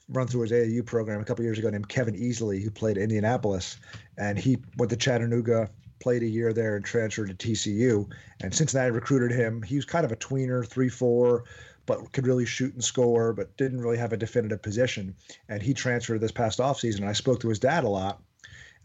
[0.09, 3.77] run through his AAU program a couple years ago named Kevin Easley, who played Indianapolis,
[4.17, 8.09] and he went to Chattanooga, played a year there, and transferred to TCU.
[8.41, 9.61] And Cincinnati recruited him.
[9.61, 11.43] He was kind of a tweener, three four,
[11.85, 15.15] but could really shoot and score, but didn't really have a definitive position.
[15.49, 16.99] And he transferred this past offseason.
[16.99, 18.21] And I spoke to his dad a lot.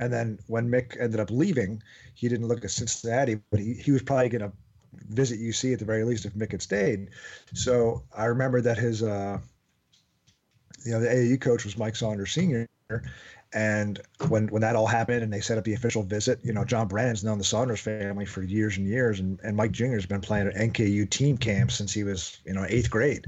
[0.00, 1.83] And then when Mick ended up leaving,
[2.14, 4.52] he didn't look at Cincinnati, but he, he was probably going to
[5.09, 7.11] visit UC at the very least if Mick had stayed.
[7.52, 9.38] So I remember that his uh,
[10.85, 12.68] you know, the AAU coach was Mike Saunders Sr.
[13.52, 16.64] And when when that all happened and they set up the official visit, you know,
[16.64, 19.94] John Brannen's known the Saunders family for years and years, and, and Mike Jr.
[19.94, 23.26] has been playing at NKU team camp since he was, you know, eighth grade.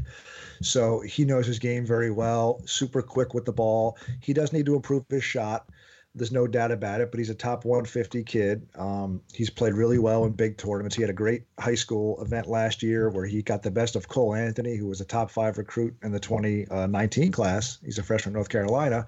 [0.62, 3.98] So he knows his game very well, super quick with the ball.
[4.20, 5.68] He does need to improve his shot.
[6.16, 8.66] There's no doubt about it, but he's a top 150 kid.
[8.74, 10.96] Um, he's played really well in big tournaments.
[10.96, 14.08] He had a great high school event last year where he got the best of
[14.08, 17.78] Cole Anthony, who was a top five recruit in the 2019 class.
[17.84, 19.04] He's a freshman North Carolina.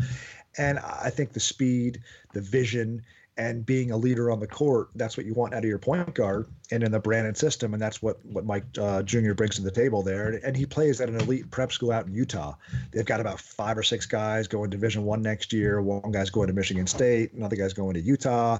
[0.59, 2.03] And I think the speed,
[2.35, 3.03] the vision,
[3.39, 6.13] and being a leader on the court, that's what you want out of your point
[6.13, 7.73] guard and in the Brannen system.
[7.73, 9.33] And that's what, what Mike uh, Jr.
[9.33, 10.41] brings to the table there.
[10.45, 12.55] And he plays at an elite prep school out in Utah.
[12.91, 15.81] They've got about five or six guys going Division One next year.
[15.81, 17.33] One guy's going to Michigan State.
[17.33, 18.59] Another guy's going to Utah.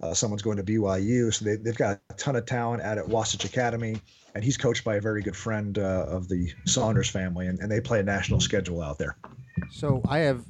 [0.00, 1.34] Uh, someone's going to BYU.
[1.34, 4.00] So they, they've got a ton of talent out at Wasatch Academy.
[4.36, 7.48] And he's coached by a very good friend uh, of the Saunders family.
[7.48, 9.16] And, and they play a national schedule out there.
[9.70, 10.44] So I have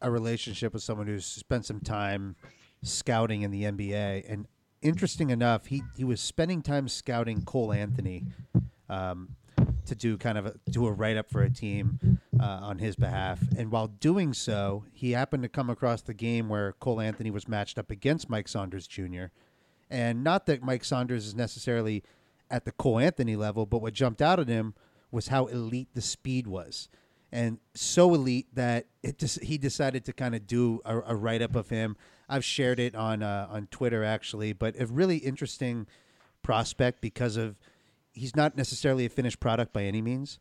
[0.00, 2.34] a relationship with someone who's spent some time
[2.82, 4.46] scouting in the NBA, and
[4.82, 8.24] interesting enough, he he was spending time scouting Cole Anthony
[8.88, 9.36] um,
[9.86, 12.96] to do kind of a, do a write up for a team uh, on his
[12.96, 17.30] behalf, and while doing so, he happened to come across the game where Cole Anthony
[17.30, 19.26] was matched up against Mike Saunders Jr.
[19.92, 22.04] And not that Mike Saunders is necessarily
[22.48, 24.74] at the Cole Anthony level, but what jumped out at him
[25.10, 26.88] was how elite the speed was
[27.32, 31.42] and so elite that it just he decided to kind of do a, a write
[31.42, 31.96] up of him.
[32.30, 35.86] I've shared it on uh, on Twitter actually, but a really interesting
[36.42, 37.58] prospect because of
[38.12, 40.38] he's not necessarily a finished product by any means,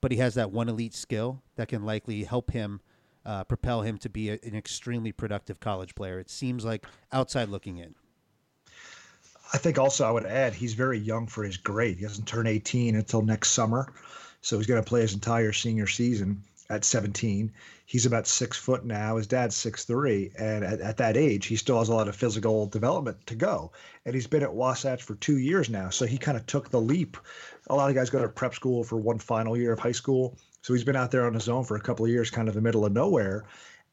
[0.00, 2.80] but he has that one elite skill that can likely help him
[3.26, 6.18] uh, propel him to be a, an extremely productive college player.
[6.18, 7.94] It seems like outside looking in.
[9.52, 11.98] I think also I would add he's very young for his grade.
[11.98, 13.92] He doesn't turn 18 until next summer.
[14.40, 17.52] So he's going to play his entire senior season at 17.
[17.86, 19.16] He's about six foot now.
[19.16, 22.16] His dad's six three, and at, at, that age, he still has a lot of
[22.16, 23.72] physical development to go.
[24.06, 26.80] And he's been at Wasatch for two years now, so he kind of took the
[26.80, 27.16] leap.
[27.68, 30.38] A lot of guys go to prep school for one final year of high school,
[30.62, 32.54] so he's been out there on his own for a couple of years, kind of
[32.54, 33.44] the middle of nowhere.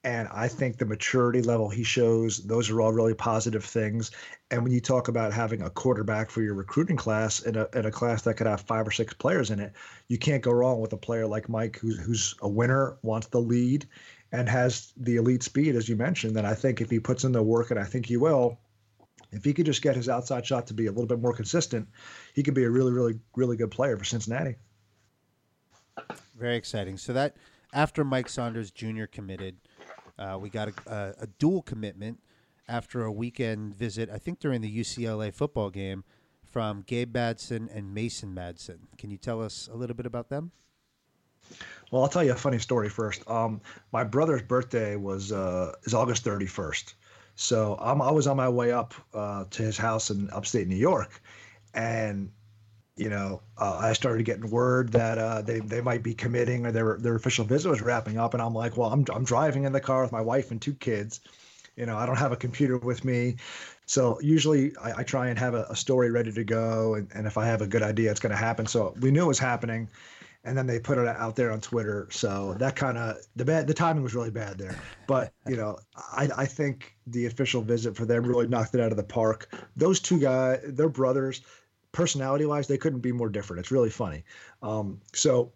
[0.03, 4.09] And I think the maturity level he shows, those are all really positive things.
[4.49, 7.85] And when you talk about having a quarterback for your recruiting class in a, in
[7.85, 9.73] a class that could have five or six players in it,
[10.07, 13.39] you can't go wrong with a player like Mike who's, who's a winner, wants the
[13.39, 13.85] lead,
[14.31, 16.35] and has the elite speed, as you mentioned.
[16.35, 18.57] Then I think if he puts in the work, and I think he will,
[19.31, 21.87] if he could just get his outside shot to be a little bit more consistent,
[22.33, 24.55] he could be a really, really, really good player for Cincinnati.
[26.37, 26.97] Very exciting.
[26.97, 27.35] So that
[27.73, 29.05] after Mike Saunders Jr.
[29.05, 29.57] committed,
[30.19, 32.19] uh, we got a, a, a dual commitment
[32.67, 34.10] after a weekend visit.
[34.10, 36.04] I think during the UCLA football game
[36.52, 38.80] from Gabe Madsen and Mason Madsen.
[38.97, 40.52] Can you tell us a little bit about them?
[41.91, 43.30] Well, I'll tell you a funny story first.
[43.30, 46.93] Um, my brother's birthday was uh, is August 31st,
[47.36, 50.76] so I'm, I was on my way up uh, to his house in upstate New
[50.78, 51.21] York,
[51.74, 52.32] and
[53.01, 56.71] you know, uh, I started getting word that uh, they they might be committing or
[56.71, 59.73] their their official visit was wrapping up, and I'm like, well, I'm I'm driving in
[59.73, 61.19] the car with my wife and two kids.
[61.75, 63.37] You know, I don't have a computer with me,
[63.87, 67.25] so usually I, I try and have a, a, story ready to go, and, and
[67.25, 68.67] if I have a good idea, it's going to happen.
[68.67, 69.89] So we knew it was happening,
[70.43, 72.07] and then they put it out there on Twitter.
[72.11, 74.77] So that kind of the bad the timing was really bad there.
[75.07, 78.91] But you know, I I think the official visit for them really knocked it out
[78.91, 79.51] of the park.
[79.75, 81.41] Those two guys, they're brothers
[81.91, 83.60] personality wise, they couldn't be more different.
[83.60, 84.23] It's really funny.
[84.62, 85.51] Um, so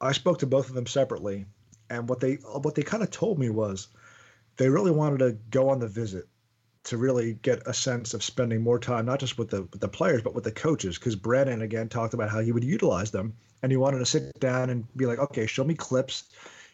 [0.00, 1.46] I spoke to both of them separately,
[1.88, 3.88] and what they what they kind of told me was
[4.56, 6.28] they really wanted to go on the visit
[6.82, 9.88] to really get a sense of spending more time, not just with the with the
[9.88, 10.98] players, but with the coaches.
[10.98, 14.38] Because Brannen again talked about how he would utilize them, and he wanted to sit
[14.40, 16.24] down and be like, okay, show me clips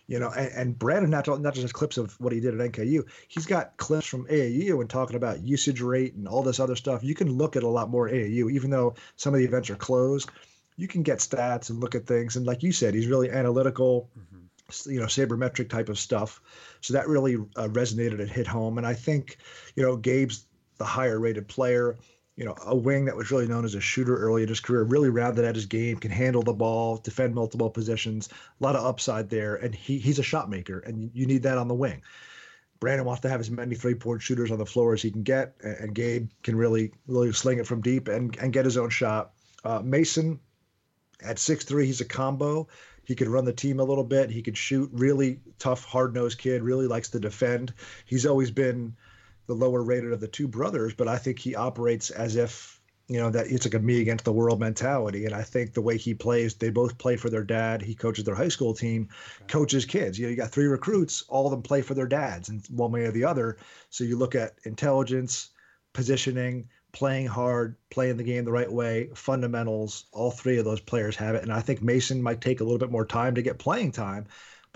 [0.08, 3.04] you know, and, and Brannen not, not just clips of what he did at NKU,
[3.28, 7.02] he's got clips from AAU and talking about usage rate and all this other stuff.
[7.02, 9.76] You can look at a lot more AAU, even though some of the events are
[9.76, 10.30] closed.
[10.76, 14.10] You can get stats and look at things, and like you said, he's really analytical,
[14.18, 14.90] mm-hmm.
[14.90, 16.40] you know, sabermetric type of stuff.
[16.82, 18.78] So that really uh, resonated and hit home.
[18.78, 19.38] And I think,
[19.74, 20.44] you know, Gabe's
[20.76, 21.96] the higher rated player
[22.36, 24.82] you know, a wing that was really known as a shooter early in his career,
[24.82, 28.28] really rounded out his game, can handle the ball, defend multiple positions,
[28.60, 31.58] a lot of upside there, and he he's a shot maker, and you need that
[31.58, 32.02] on the wing.
[32.78, 35.54] Brannen wants to have as many three-point shooters on the floor as he can get,
[35.62, 39.32] and, Gabe can really really sling it from deep and and get his own shot.
[39.64, 40.38] Uh, Mason
[41.22, 42.68] at six three, he's a combo.
[43.04, 44.30] He could run the team a little bit.
[44.30, 44.90] He could shoot.
[44.92, 46.62] Really tough, hard-nosed kid.
[46.62, 47.72] Really likes to defend.
[48.04, 48.96] He's always been
[49.46, 53.20] the lower rated of the two brothers, but I think he operates as if you
[53.20, 55.26] know that it's like a me against the world mentality.
[55.26, 57.82] And i think the way he plays they both play for their dad.
[57.82, 59.46] He coaches their high school team okay.
[59.46, 60.18] coaches kids.
[60.18, 62.90] You know you got three recruits all of them play for their dads in one
[62.90, 63.58] way or the other.
[63.90, 65.50] So you look at intelligence
[65.92, 71.14] positioning playing hard playing the game the right way fundamentals all three of those players
[71.16, 71.42] have it.
[71.42, 74.26] And i think mason might take a little bit more time to get playing time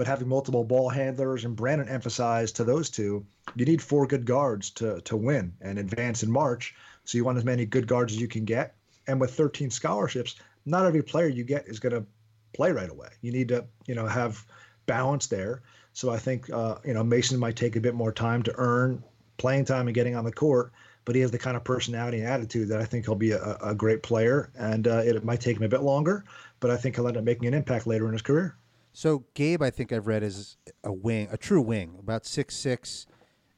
[0.01, 3.23] but having multiple ball handlers and Brannen emphasized to those two,
[3.55, 6.75] you need four good guards to to win and advance in March.
[7.05, 8.75] So you want as many good guards as you can get.
[9.07, 12.07] And with 13 scholarships, not every player you get is going to
[12.55, 13.11] play right away.
[13.21, 14.43] You need to, you know, have
[14.87, 15.65] balance there.
[15.93, 19.05] So I think, uh, you know, Mason might take a bit more time to earn
[19.37, 20.73] playing time and getting on the court,
[21.05, 23.59] but he has the kind of personality and attitude that I think he'll be a,
[23.63, 24.51] a great player.
[24.59, 26.25] And uh, it might take him a bit longer,
[26.59, 28.57] but I think he'll end up making an impact later in his career.
[28.93, 33.07] So Gabe, I think I've read is a wing, a true wing, about six six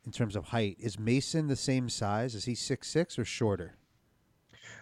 [0.05, 0.77] in terms of height.
[0.79, 2.35] Is Mason the same size?
[2.35, 3.77] Is he six six or shorter?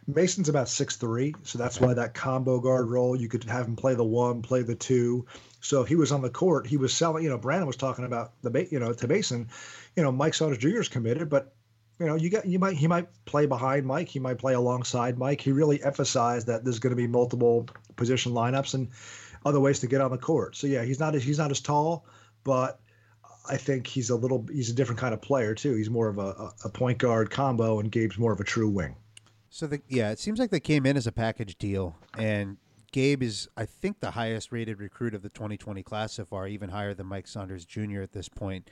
[0.07, 1.87] Mason's about six three, so that's okay.
[1.87, 5.27] why that combo guard role you could have him play the one, play the two.
[5.61, 7.23] So if he was on the court, he was selling.
[7.23, 9.49] You know, Brannen was talking about the you know to Mason,
[9.97, 10.81] you know, Mike Saunders Jr.
[10.81, 11.55] is committed, but
[11.99, 15.19] you know, you got you might he might play behind Mike, he might play alongside
[15.19, 15.41] Mike.
[15.41, 18.89] He really emphasized that there's going to be multiple position lineups, and
[19.45, 20.57] other ways to get on the court.
[20.57, 22.07] So yeah, he's not he's not as tall,
[22.45, 22.81] but
[23.49, 25.75] I think he's a little he's a different kind of player too.
[25.75, 28.97] He's more of a, a point guard combo, and Gabe's more of a true wing.
[29.49, 32.59] So the yeah, it seems like they came in as a package deal, and
[32.93, 36.71] Gabe is I think the highest rated recruit of the 2020 class so far, even
[36.71, 38.01] higher than Mike Saunders Jr.
[38.03, 38.71] at this point.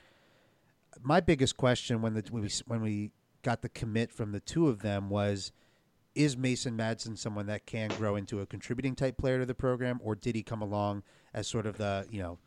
[1.03, 3.11] My biggest question when the when we when we
[3.43, 5.53] got the commit from the two of them was
[6.19, 10.01] is Mason Madsen someone that can grow into a contributing type player to the program,
[10.03, 12.39] or did he come along as sort of the you know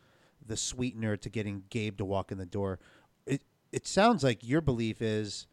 [0.46, 2.78] the sweetener to getting Gabe to walk in the door?
[3.26, 5.46] It it sounds like your belief is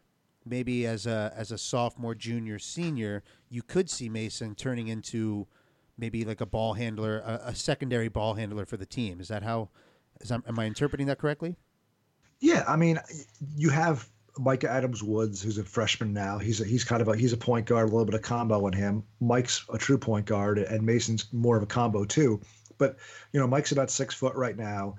[0.44, 5.46] maybe as a as a sophomore, junior, senior, you could see Mason turning into
[5.96, 9.18] maybe like a ball handler, a, a secondary ball handler for the team.
[9.18, 9.70] Is that how?
[10.20, 11.56] Is am I interpreting that correctly?
[12.40, 12.98] Yeah, I mean,
[13.56, 17.16] you have Micah Adams Woods, who's a freshman now, he's a, he's kind of a
[17.16, 19.04] he's a point guard, a little bit of combo in him.
[19.20, 22.40] Mike's a true point guard, and Mason's more of a combo too.
[22.78, 22.96] But
[23.32, 24.96] you know, Mike's about six foot right now.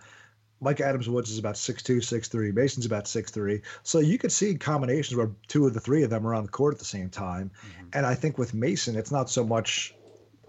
[0.63, 2.53] Mike Adams Woods is about 6'2, 6'3.
[2.53, 3.63] Mason's about 6'3.
[3.81, 6.51] So you could see combinations where two of the three of them are on the
[6.51, 7.49] court at the same time.
[7.65, 7.87] Mm-hmm.
[7.93, 9.95] And I think with Mason, it's not so much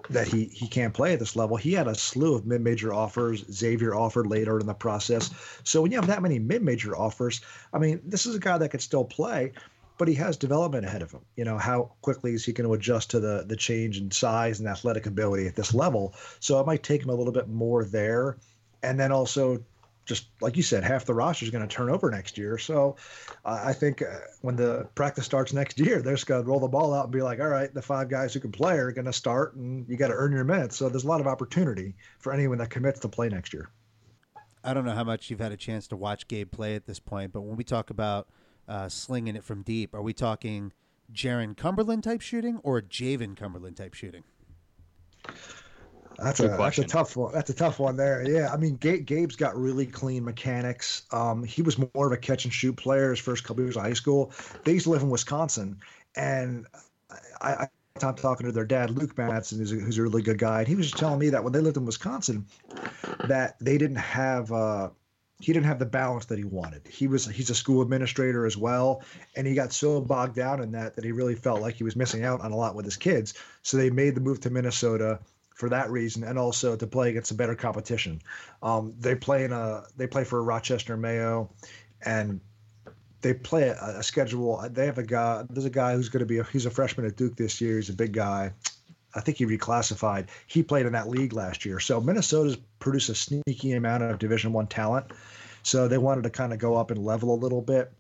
[0.09, 1.57] that he he can't play at this level.
[1.57, 3.45] He had a slew of mid-major offers.
[3.51, 5.31] Xavier offered later in the process.
[5.65, 7.41] So when you have that many mid-major offers,
[7.73, 9.53] I mean, this is a guy that could still play,
[9.99, 11.21] but he has development ahead of him.
[11.37, 14.61] You know, how quickly is he going to adjust to the the change in size
[14.61, 16.15] and athletic ability at this level?
[16.41, 18.39] So it might take him a little bit more there,
[18.83, 19.63] and then also
[20.05, 22.59] just like you said, half the roster is going to turn over next year.
[22.59, 22.97] So
[23.45, 24.07] uh, I think uh,
[24.41, 27.13] when the practice starts next year, they're just going to roll the ball out and
[27.13, 29.89] be like, all right, the five guys who can play are going to start, and
[29.89, 30.77] you got to earn your minutes.
[30.77, 33.71] So there's a lot of opportunity for anyone that commits to play next year.
[34.65, 37.01] I don't know how much you've had a chance to watch Gabe play at this
[37.01, 38.29] point, but when we talk about
[38.69, 40.73] uh, slinging it from deep, are we talking
[41.13, 44.23] Jarron Cumberland type shooting or Jaevin Cumberland type shooting?
[46.23, 47.33] That's Good a, that's a tough one.
[47.33, 48.29] That's a tough one there.
[48.29, 51.03] Yeah, I mean, Gabe, Gabe's got really clean mechanics.
[51.11, 53.83] Um, he was more of a catch and shoot player his first couple years of
[53.83, 54.33] high school.
[54.65, 55.79] They used to live in Wisconsin,
[56.17, 56.67] and
[57.41, 57.69] I, I
[58.03, 60.61] I'm talking to their dad, Luke Madsen, who's a, who's a really good guy.
[60.61, 62.47] And he was just telling me that when they lived in Wisconsin,
[63.27, 64.91] that they didn't have uh,
[65.41, 66.87] he didn't have the balance that he wanted.
[66.87, 69.03] He was he's a school administrator as well,
[69.37, 71.97] and he got so bogged down in that that he really felt like he was
[71.97, 73.35] missing out on a lot with his kids.
[73.63, 75.19] So they made the move to Minnesota
[75.55, 78.21] for that reason, and also to play against a better competition.
[78.63, 81.51] Um, they play in a they play for Rochester Mayo,
[82.05, 82.41] and
[83.21, 84.67] they play a, a schedule.
[84.71, 85.45] They have a guy.
[85.49, 86.39] There's a guy who's going to be.
[86.39, 87.77] A, he's a freshman at Duke this year.
[87.77, 88.53] He's a big guy.
[89.15, 90.29] I think he reclassified.
[90.47, 91.81] He played in that league last year.
[91.81, 95.07] So Minnesota's produced a sneaky amount of Division One talent.
[95.63, 97.93] So they wanted to kind of go up and level a little bit.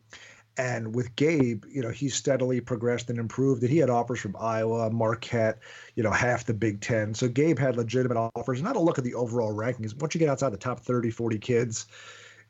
[0.59, 3.62] And with Gabe, you know, he steadily progressed and improved.
[3.62, 5.59] And he had offers from Iowa, Marquette,
[5.95, 7.15] you know, half the Big Ten.
[7.15, 8.59] So Gabe had legitimate offers.
[8.59, 9.99] And I don't look at the overall rankings.
[9.99, 11.87] Once you get outside the top 30, 40 kids,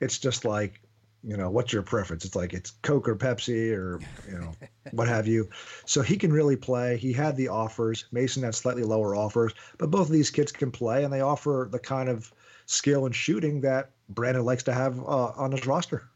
[0.00, 0.80] it's just like,
[1.22, 2.24] you know, what's your preference?
[2.24, 4.52] It's like it's Coke or Pepsi or, you know,
[4.90, 5.48] what have you.
[5.86, 6.96] So he can really play.
[6.96, 8.06] He had the offers.
[8.10, 11.68] Mason had slightly lower offers, but both of these kids can play and they offer
[11.70, 12.32] the kind of
[12.66, 16.08] skill and shooting that Brannen likes to have uh, on his roster.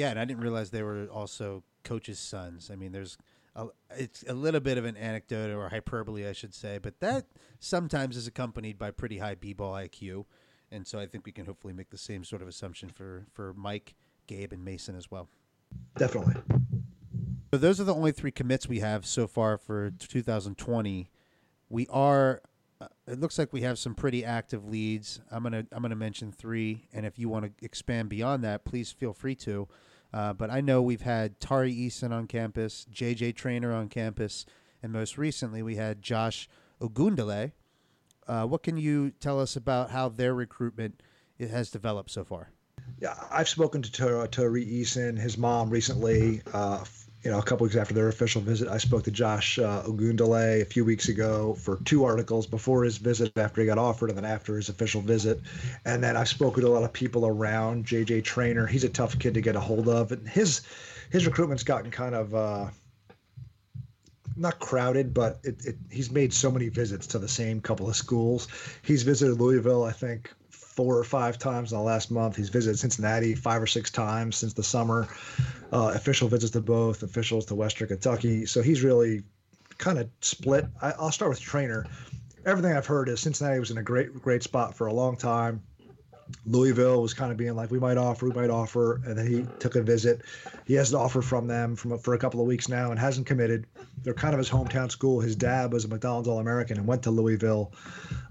[0.00, 2.70] Yeah, and I didn't realize they were also coaches' sons.
[2.72, 3.18] I mean, there's
[3.54, 7.26] a, it's a little bit of an anecdote or hyperbole, I should say, but that
[7.58, 10.24] sometimes is accompanied by pretty high b-ball IQ,
[10.72, 13.52] and so I think we can hopefully make the same sort of assumption for for
[13.52, 13.94] Mike,
[14.26, 15.28] Gabe, and Mason as well.
[15.98, 16.36] Definitely.
[17.52, 21.10] So those are the only three commits we have so far for 2020.
[21.68, 22.40] We are.
[22.80, 25.20] Uh, it looks like we have some pretty active leads.
[25.30, 28.90] I'm gonna I'm gonna mention three, and if you want to expand beyond that, please
[28.90, 29.68] feel free to.
[30.12, 34.44] Uh, but I know we've had Tari Eason on campus, JJ Traynor on campus,
[34.82, 36.48] and most recently we had Josh
[36.80, 37.52] Ogundele.
[38.26, 41.02] Uh, what can you tell us about how their recruitment
[41.38, 42.50] it has developed so far?
[43.00, 46.42] Yeah, I've spoken to Tari Eason, his mom, recently.
[46.52, 46.84] Uh,
[47.22, 50.62] you know, a couple weeks after their official visit, I spoke to Josh uh, Ogundele
[50.62, 54.16] a few weeks ago for two articles before his visit, after he got offered, and
[54.16, 55.40] then after his official visit.
[55.84, 58.66] And then I've spoken to a lot of people around JJ Traynor.
[58.66, 60.62] He's a tough kid to get a hold of, and his
[61.10, 62.34] his recruitment's gotten kind of.
[62.34, 62.70] Uh,
[64.36, 67.96] not crowded, but it, it, he's made so many visits to the same couple of
[67.96, 68.48] schools.
[68.80, 70.32] He's visited Louisville, I think,
[70.80, 72.36] four or five times in the last month.
[72.36, 75.08] He's visited Cincinnati five or six times since the summer.
[75.74, 78.46] Uh, official visits to both, officials to Western Kentucky.
[78.46, 79.22] So he's really
[79.76, 80.64] kind of split.
[80.80, 81.84] I, I'll start with Traynor.
[82.46, 85.62] Everything I've heard is Cincinnati was in a great, great spot for a long time.
[86.46, 89.44] Louisville was kind of being like, we might offer, we might offer, and then he
[89.58, 90.22] took a visit.
[90.66, 93.26] He has an offer from them from for a couple of weeks now and hasn't
[93.26, 93.66] committed.
[94.02, 95.20] They're kind of his hometown school.
[95.20, 97.74] His dad was a McDonald's All American and went to Louisville,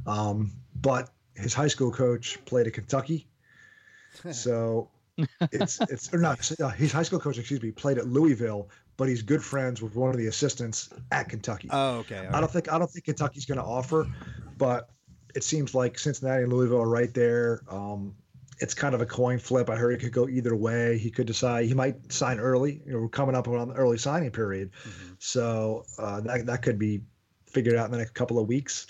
[0.07, 3.28] um, but his high school coach played at Kentucky,
[4.32, 4.89] so
[5.52, 7.38] it's it's or not uh, his high school coach.
[7.38, 11.30] Excuse me, played at Louisville, but he's good friends with one of the assistants at
[11.30, 11.67] Kentucky.
[11.71, 12.28] Oh, okay.
[12.32, 14.08] I don't think I don't think Kentucky's going to offer,
[14.58, 14.89] but
[15.36, 17.62] it seems like Cincinnati and Louisville are right there.
[17.69, 18.15] Um,
[18.62, 19.69] it's kind of a coin flip.
[19.69, 20.97] I heard it could go either way.
[20.97, 22.82] He could decide he might sign early.
[22.86, 25.13] You know, we're coming up on the early signing period, Mm-hmm.
[25.19, 27.02] so uh, that that could be
[27.47, 28.88] figured out in the next couple of weeks.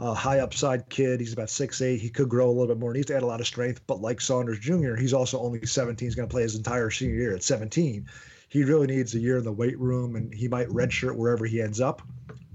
[0.00, 1.18] Uh, high upside kid.
[1.18, 2.00] He's about six eight.
[2.00, 2.92] He could grow a little bit more.
[2.92, 3.80] He Needs to add a lot of strength.
[3.86, 6.06] But like Saunders Jr., he's also only 17.
[6.06, 8.06] He's going to play his entire senior year at 17.
[8.48, 11.60] He really needs a year in the weight room, and he might redshirt wherever he
[11.60, 12.02] ends up.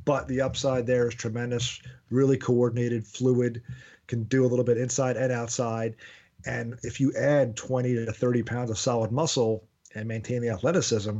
[0.05, 1.81] But the upside there is tremendous.
[2.09, 3.61] Really coordinated, fluid,
[4.07, 5.95] can do a little bit inside and outside.
[6.45, 9.65] And if you add 20 to 30 pounds of solid muscle
[9.95, 11.19] and maintain the athleticism,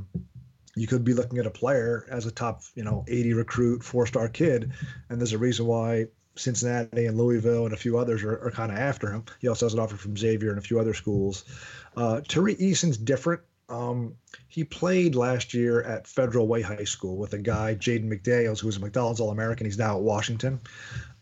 [0.75, 4.07] you could be looking at a player as a top, you know, 80 recruit, four
[4.07, 4.71] star kid.
[5.09, 8.71] And there's a reason why Cincinnati and Louisville and a few others are, are kind
[8.71, 9.23] of after him.
[9.39, 11.45] He also has an offer from Xavier and a few other schools.
[11.95, 13.41] Uh, Tari Eason's different.
[13.69, 14.15] Um,
[14.47, 18.67] he played last year at Federal Way High School with a guy, Jaden McDaniels, who
[18.67, 19.65] was a McDonald's All American.
[19.65, 20.59] He's now at Washington.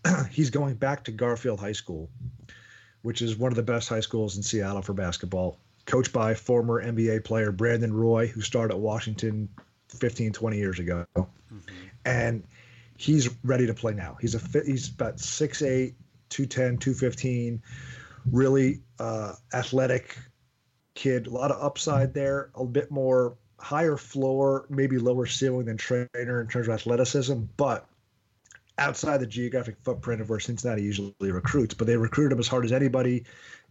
[0.31, 2.09] He's going back to Garfield High School,
[3.03, 5.59] which is one of the best high schools in Seattle for basketball.
[5.85, 9.49] Coached by former NBA player Brandon Roy, who started at Washington
[9.89, 11.05] 15, 20 years ago.
[12.05, 12.43] And
[12.97, 14.17] he's ready to play now.
[14.21, 15.93] He's a he's about 6'8,
[16.29, 17.61] 210, 215,
[18.31, 20.17] really uh, athletic
[20.93, 21.27] kid.
[21.27, 26.41] A lot of upside there, a bit more higher floor, maybe lower ceiling than Traynor
[26.41, 27.87] in terms of athleticism, but
[28.77, 31.73] outside the geographic footprint of where Cincinnati usually recruits.
[31.73, 33.25] But they recruited him as hard as anybody.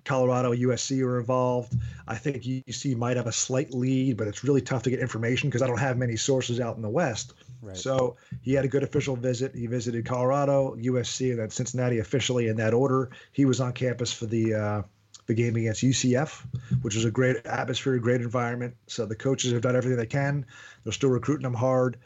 [0.05, 1.75] Colorado, USC are involved.
[2.07, 5.49] I think UC might have a slight lead, but it's really tough to get information
[5.49, 7.35] because I don't have many sources out in the West.
[7.63, 7.77] Right.
[7.77, 9.55] So he had a good official visit.
[9.55, 13.11] He visited Colorado, USC, and then Cincinnati officially in that order.
[13.33, 14.83] He was on campus for the uh,
[15.27, 16.45] the game against UCF,
[16.83, 18.75] which was a great atmosphere, great environment.
[18.87, 20.47] So the coaches have done everything they can.
[20.83, 21.99] They're still recruiting them hard,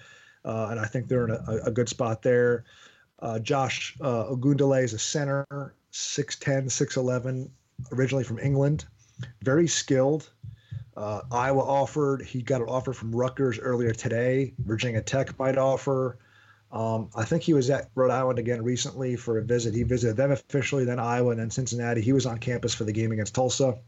[0.45, 2.65] uh, and I think they're in a, a good spot there.
[3.21, 5.47] Uh, Josh uh, Ogundele is a center,
[5.93, 7.49] 6'10", 6'11",
[7.93, 8.85] originally from England,
[9.43, 10.31] very skilled.
[10.97, 12.23] Uh, Iowa offered.
[12.23, 14.55] He got an offer from Rutgers earlier today.
[14.59, 16.19] Virginia Tech might offer.
[16.71, 19.75] Um, I think he was at Rhode Island again recently for a visit.
[19.75, 22.01] He visited them officially, then Iowa, and then Cincinnati.
[22.01, 23.79] He was on campus for the game against Tulsa.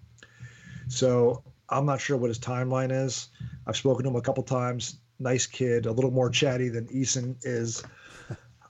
[0.88, 3.28] So I'm not sure what his timeline is.
[3.66, 4.98] I've spoken to him a couple times.
[5.18, 7.82] Nice kid, a little more chatty than Eason is,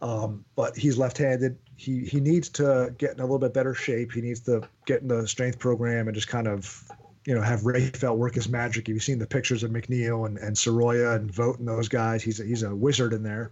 [0.02, 1.58] um, but he's left-handed.
[1.76, 4.12] He he needs to get in a little bit better shape.
[4.12, 6.90] He needs to get in the strength program and just kind of
[7.26, 8.86] you know, have Raphael work his magic.
[8.86, 12.22] Have You've seen the pictures of McNeal and, and Sorolla and Vogt and those guys.
[12.22, 13.50] He's a, he's a wizard in there.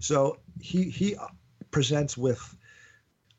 [0.00, 1.16] So he he
[1.70, 2.56] presents with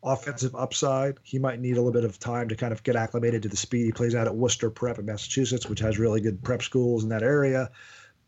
[0.02, 1.18] offensive upside.
[1.24, 3.58] He might need a little bit of time to kind of get acclimated to the
[3.58, 3.86] speed.
[3.86, 7.10] He plays out at Worcester Prep in Massachusetts, which has really good prep schools in
[7.10, 7.70] that area.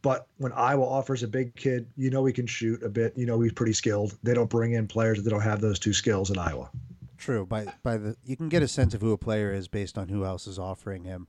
[0.02, 3.14] But when Iowa offers a big kid, you know he can shoot a bit.
[3.16, 4.18] You know he's pretty skilled.
[4.24, 6.70] They don't bring in players that don't have those two skills in Iowa.
[7.18, 7.46] True.
[7.46, 10.10] By by the you can get a sense of who a player is based on
[10.10, 11.28] who else is offering him.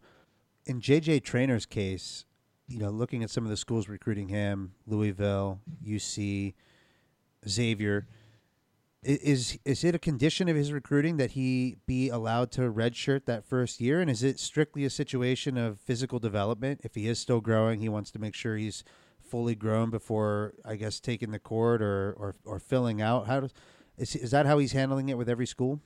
[0.64, 2.24] In JJ Traynor's case,
[2.66, 6.54] you know, looking at some of the schools recruiting him, Louisville, UC,
[7.46, 8.06] Xavier,
[9.02, 13.44] is is it a condition of his recruiting that he be allowed to redshirt that
[13.44, 16.80] first year, and is it strictly a situation of physical development?
[16.84, 18.84] If he is still growing, he wants to make sure he's
[19.20, 23.26] fully grown before, I guess, taking the court or or, or filling out.
[23.26, 23.52] How does
[23.98, 25.80] is is that how he's handling it with every school?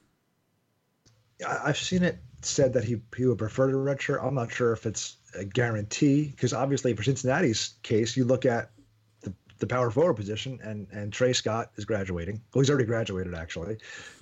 [1.47, 4.23] I've seen it said that he he would prefer to redshirt.
[4.23, 8.71] I'm not sure if it's a guarantee because obviously for Cincinnati's case, you look at
[9.59, 12.41] the, power forward position and and Tre Scott is graduating.
[12.55, 13.79] Well, he's already graduated actually.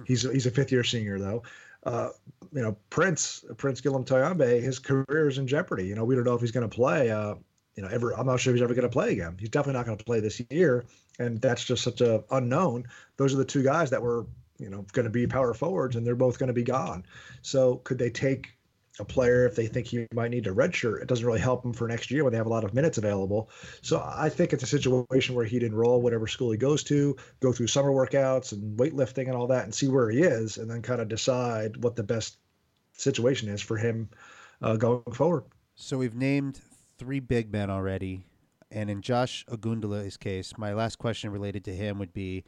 [0.06, 1.42] He's he's a fifth year senior though.
[1.84, 2.10] Uh,
[2.52, 5.86] you know Prince Prince Gillam Toyambe, his career is in jeopardy.
[5.86, 7.10] You know we don't know if he's going to play.
[7.10, 7.34] Uh,
[7.76, 9.36] you know ever I'm not sure if he's ever going to play again.
[9.38, 10.84] He's definitely not going to play this year,
[11.18, 12.84] and that's just such a unknown.
[13.16, 14.26] Those are the two guys that were
[14.58, 17.04] you know going to be power forwards, and they're both going to be gone.
[17.42, 18.54] So could they take
[19.00, 21.02] a player if they think he might need a redshirt?
[21.02, 22.98] It doesn't really help him for next year when they have a lot of minutes
[22.98, 23.50] available.
[23.82, 27.52] So I think it's a situation where he'd enroll whatever school he goes to, go
[27.52, 30.82] through summer workouts and weightlifting and all that, and see where he is, and then
[30.82, 32.38] kind of decide what the best
[32.92, 34.08] situation is for him
[34.62, 35.44] uh, going forward.
[35.74, 36.60] So we've named
[36.98, 38.24] three big men already,
[38.70, 42.44] and in Josh Ogundele's case, my last question related to him would be: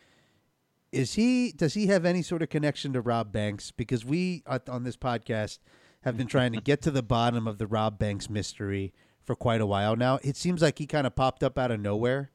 [0.92, 3.72] Is he does he have any sort of connection to Rob Banks?
[3.72, 5.58] Because we on this podcast
[6.02, 8.92] have been trying to get to the bottom of the Rob Banks mystery
[9.22, 10.18] for quite a while now.
[10.22, 12.30] It seems like he kind of popped up out of nowhere,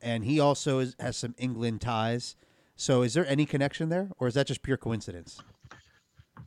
[0.00, 2.36] and he also is, has some England ties.
[2.76, 5.42] So is there any connection there, or is that just pure coincidence?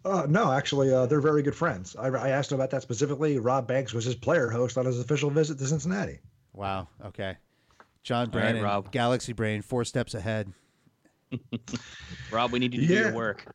[0.05, 1.95] Uh, no, actually, uh, they're very good friends.
[1.95, 3.37] I, I asked him about that specifically.
[3.37, 6.19] Rob Banks was his player host on his official visit to Cincinnati.
[6.53, 6.89] Wow.
[7.05, 7.37] Okay.
[8.03, 8.91] John All right, Brannen, Rob.
[8.91, 10.51] Galaxy Brain, four steps ahead.
[12.31, 13.45] Rob, we need you to do your work.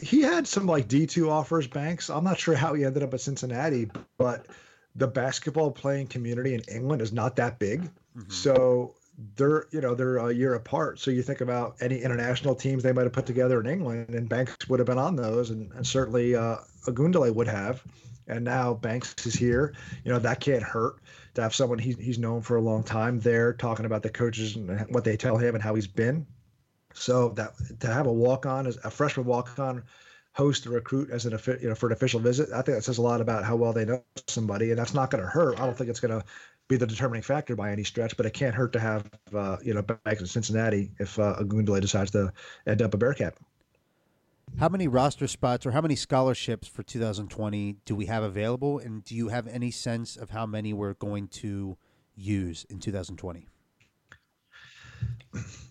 [0.00, 2.10] He had some like D2 offers, Banks.
[2.10, 4.46] I'm not sure how he ended up at Cincinnati, but
[4.96, 7.88] the basketball playing community in England is not that big.
[8.28, 8.94] So
[9.36, 10.98] they're, you know, they're a year apart.
[10.98, 14.28] So you think about any international teams they might have put together in England, and
[14.28, 17.82] Banks would have been on those, and, and certainly uh, Ogundele would have.
[18.26, 19.74] And now Banks is here.
[20.04, 20.96] You know, that can't hurt
[21.34, 24.56] to have someone he's, he's known for a long time there talking about the coaches
[24.56, 26.26] and what they tell him and how he's been.
[26.94, 29.82] So that to have a walk on as a freshman walk on
[30.34, 32.50] host a recruit as an you know for an official visit.
[32.50, 35.10] I think that says a lot about how well they know somebody, and that's not
[35.10, 35.60] going to hurt.
[35.60, 36.26] I don't think it's going to
[36.68, 39.74] be the determining factor by any stretch, but it can't hurt to have uh, you
[39.74, 42.32] know back in Cincinnati if uh, Ogundele decides to
[42.66, 43.34] end up a Bearcat.
[44.58, 48.78] How many roster spots or how many scholarships for 2020 do we have available?
[48.78, 51.76] And do you have any sense of how many we're going to
[52.14, 53.48] use in 2020?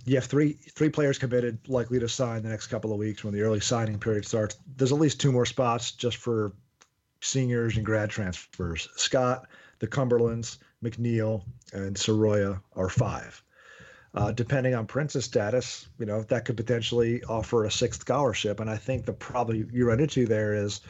[0.06, 3.34] You have three three players committed, likely to sign the next couple of weeks when
[3.34, 4.58] the early signing period starts.
[4.76, 6.54] There's at least two more spots just for
[7.22, 8.90] seniors and grad transfers.
[8.96, 9.48] Scott,
[9.80, 13.42] the Cumberlands, McNeal, and Sorolla are five.
[14.16, 18.60] Uh, depending on Prince's status, you know that could potentially offer a sixth scholarship.
[18.60, 20.82] And I think the problem you run into there is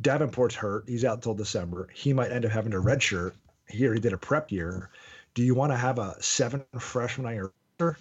[0.00, 1.88] Davenport's hurt; he's out until December.
[1.94, 3.32] He might end up having a redshirt.
[3.68, 4.90] Here, he did a prep year.
[5.34, 7.98] Do you want to have a seven freshman on your roster?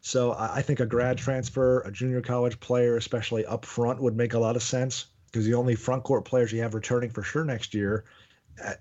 [0.00, 4.34] So I think a grad transfer, a junior college player, especially up front, would make
[4.34, 7.44] a lot of sense because the only front court players you have returning for sure
[7.44, 8.04] next year,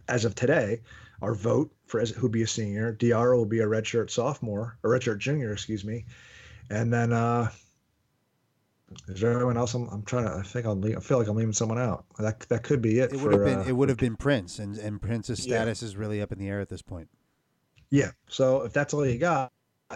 [0.07, 0.81] as of today,
[1.21, 2.93] are Vogt for as who'd be a senior.
[2.93, 6.05] Diarra will be a redshirt sophomore, a redshirt junior, excuse me,
[6.71, 7.51] and then uh,
[9.07, 9.73] is there anyone else?
[9.75, 10.33] I'm, I'm trying to.
[10.33, 10.81] I think I'm.
[10.81, 12.05] leave- I feel like I'm leaving someone out.
[12.17, 13.13] That that could be it.
[13.13, 15.57] It for, would have been uh, it would have been Prince, and and Prince's Yeah.
[15.57, 17.09] status is really up in the air at this point.
[17.91, 18.11] Yeah.
[18.27, 19.51] So if that's all you got,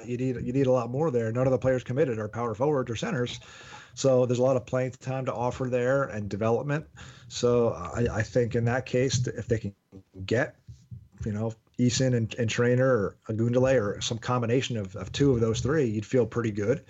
[0.06, 1.32] you need you need a lot more there.
[1.32, 3.40] None of the players committed are power forwards or centers.
[3.94, 6.86] So there's a lot of playing time to offer there and development.
[7.30, 9.74] So I, I think in that case, if they can
[10.26, 10.58] get,
[11.26, 15.40] you know, Eason and, and Traynor or Ogundele or some combination of, of two of
[15.40, 16.84] those three, you'd feel pretty good.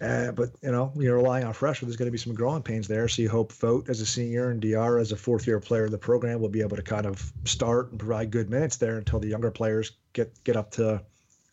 [0.00, 1.88] Uh, but you know, you're relying on freshmen.
[1.88, 3.08] There's going to be some growing pains there.
[3.08, 5.90] So you hope Vogt as a senior and Dr as a fourth year player of
[5.90, 9.20] the program will be able to kind of start and provide good minutes there until
[9.20, 11.02] the younger players get get up to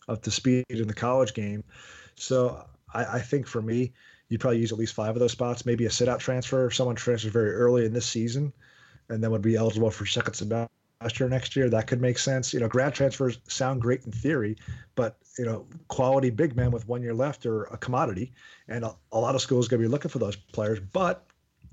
[0.08, 1.64] up to speed in the college game.
[2.16, 3.94] So I, I think for me,
[4.28, 5.64] you'd probably use at least five of those spots.
[5.64, 8.52] Maybe a sit out transfer someone transfers very early in this season,
[9.08, 10.73] and then would be eligible for second semester
[11.28, 11.68] next year.
[11.68, 12.52] That could make sense.
[12.54, 14.56] You know, grad transfers sound great in theory,
[14.94, 18.32] but you know, quality big men with one year left are a commodity,
[18.68, 20.80] and a, a lot of schools going to be looking for those players.
[20.80, 21.26] But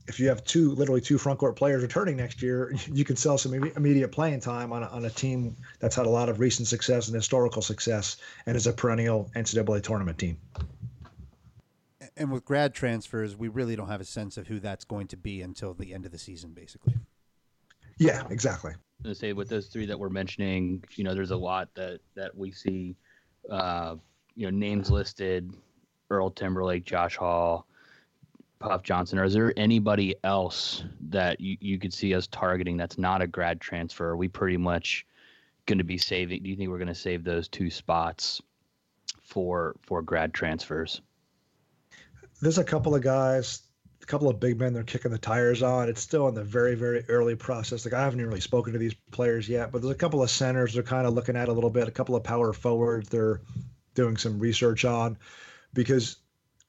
[0.08, 3.38] if you have two, literally two front court players returning next year, you can sell
[3.38, 6.68] some immediate playing time on a, on a team that's had a lot of recent
[6.68, 10.38] success and historical success, and is a perennial NCAA tournament team.
[12.18, 15.18] And with grad transfers, we really don't have a sense of who that's going to
[15.18, 16.96] be until the end of the season, basically.
[17.98, 18.74] Yeah, exactly.
[19.04, 22.36] To say with those three that we're mentioning, you know, there's a lot that that
[22.36, 22.96] we see,
[23.50, 23.96] uh,
[24.36, 25.54] you know, names listed:
[26.10, 27.68] Earl Timberlake, Josh Hall,
[28.60, 29.20] Puff Johnson.
[29.20, 33.28] Or is there anybody else that you, you could see us targeting that's not a
[33.28, 34.10] grad transfer?
[34.10, 35.06] Are we pretty much
[35.66, 36.44] going to be saving?
[36.44, 38.42] Do you think we're going to save those two spots
[39.24, 41.02] for for grad transfers?
[42.42, 43.62] There's a couple of guys,
[44.02, 45.90] a couple of big men they're kicking the tires on.
[45.90, 47.86] It's still in the very, very early process.
[47.86, 50.74] Like I haven't really spoken to these players yet, but there's a couple of centers
[50.74, 53.42] they're kind of looking at a little bit, a couple of power forwards they're
[53.94, 55.18] doing some research on
[55.74, 56.18] because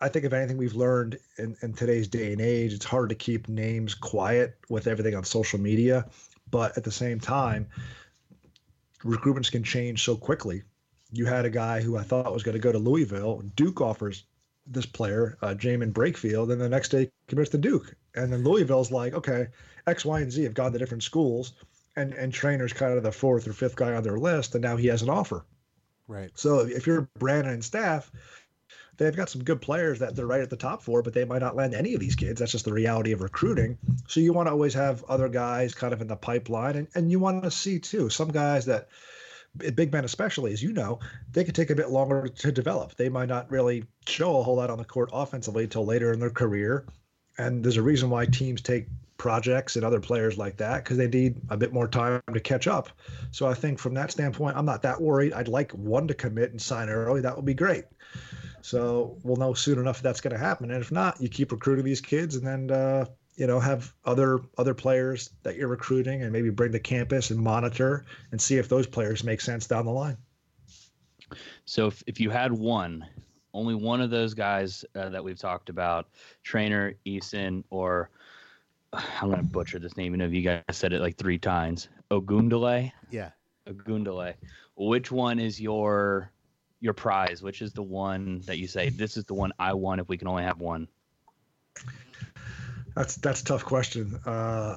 [0.00, 3.14] I think if anything we've learned in, in today's day and age, it's hard to
[3.14, 6.06] keep names quiet with everything on social media.
[6.50, 7.68] But at the same time,
[9.04, 10.62] recruitments can change so quickly.
[11.12, 13.42] You had a guy who I thought was going to go to Louisville.
[13.54, 14.24] Duke offers
[14.66, 17.94] this player, uh, Jaemyn Brakefield, and the next day commits to Duke.
[18.14, 19.48] And then Louisville's like, okay,
[19.86, 21.52] X, Y, and Z have gone to different schools,
[21.96, 24.76] and and Traynor's kind of the fourth or fifth guy on their list, and now
[24.76, 25.44] he has an offer.
[26.08, 26.30] Right.
[26.34, 28.10] So if you're Brannen and staff,
[28.96, 31.40] they've got some good players that they're right at the top for, but they might
[31.40, 32.40] not land any of these kids.
[32.40, 33.78] That's just the reality of recruiting.
[34.06, 37.10] So you want to always have other guys kind of in the pipeline, and, and
[37.10, 38.88] you want to see too some guys that
[39.56, 40.98] big men especially as you know
[41.30, 42.94] they could take a bit longer to develop.
[42.96, 46.20] They might not really show a whole lot on the court offensively until later in
[46.20, 46.86] their career.
[47.38, 48.86] And there's a reason why teams take
[49.16, 52.66] projects and other players like that because they need a bit more time to catch
[52.66, 52.88] up.
[53.30, 55.32] So i think from that standpoint i'm not that worried.
[55.32, 57.20] I'd like one to commit and sign early.
[57.20, 57.84] That would be great.
[58.62, 60.70] So we'll know soon enough if that's going to happen.
[60.70, 63.06] And if not you keep recruiting these kids and then uh,
[63.36, 67.40] you know have other other players that you're recruiting and maybe bring to campus and
[67.40, 70.16] monitor and see if those players make sense down the line
[71.64, 73.06] So if, if you had one,
[73.54, 76.08] only one of those guys uh, that we've talked about,
[76.42, 78.10] Traynor, Eason, or
[78.92, 80.12] I'm going to butcher this name.
[80.12, 81.88] You know, you guys said it like three times.
[82.10, 83.30] Ogundale, Yeah.
[83.66, 84.34] Ogundale.
[84.76, 86.30] Which one is your
[86.80, 87.42] your prize?
[87.42, 90.18] Which is the one that you say this is the one I want if we
[90.18, 90.88] can only have one?
[92.94, 94.76] That's that's a tough question uh,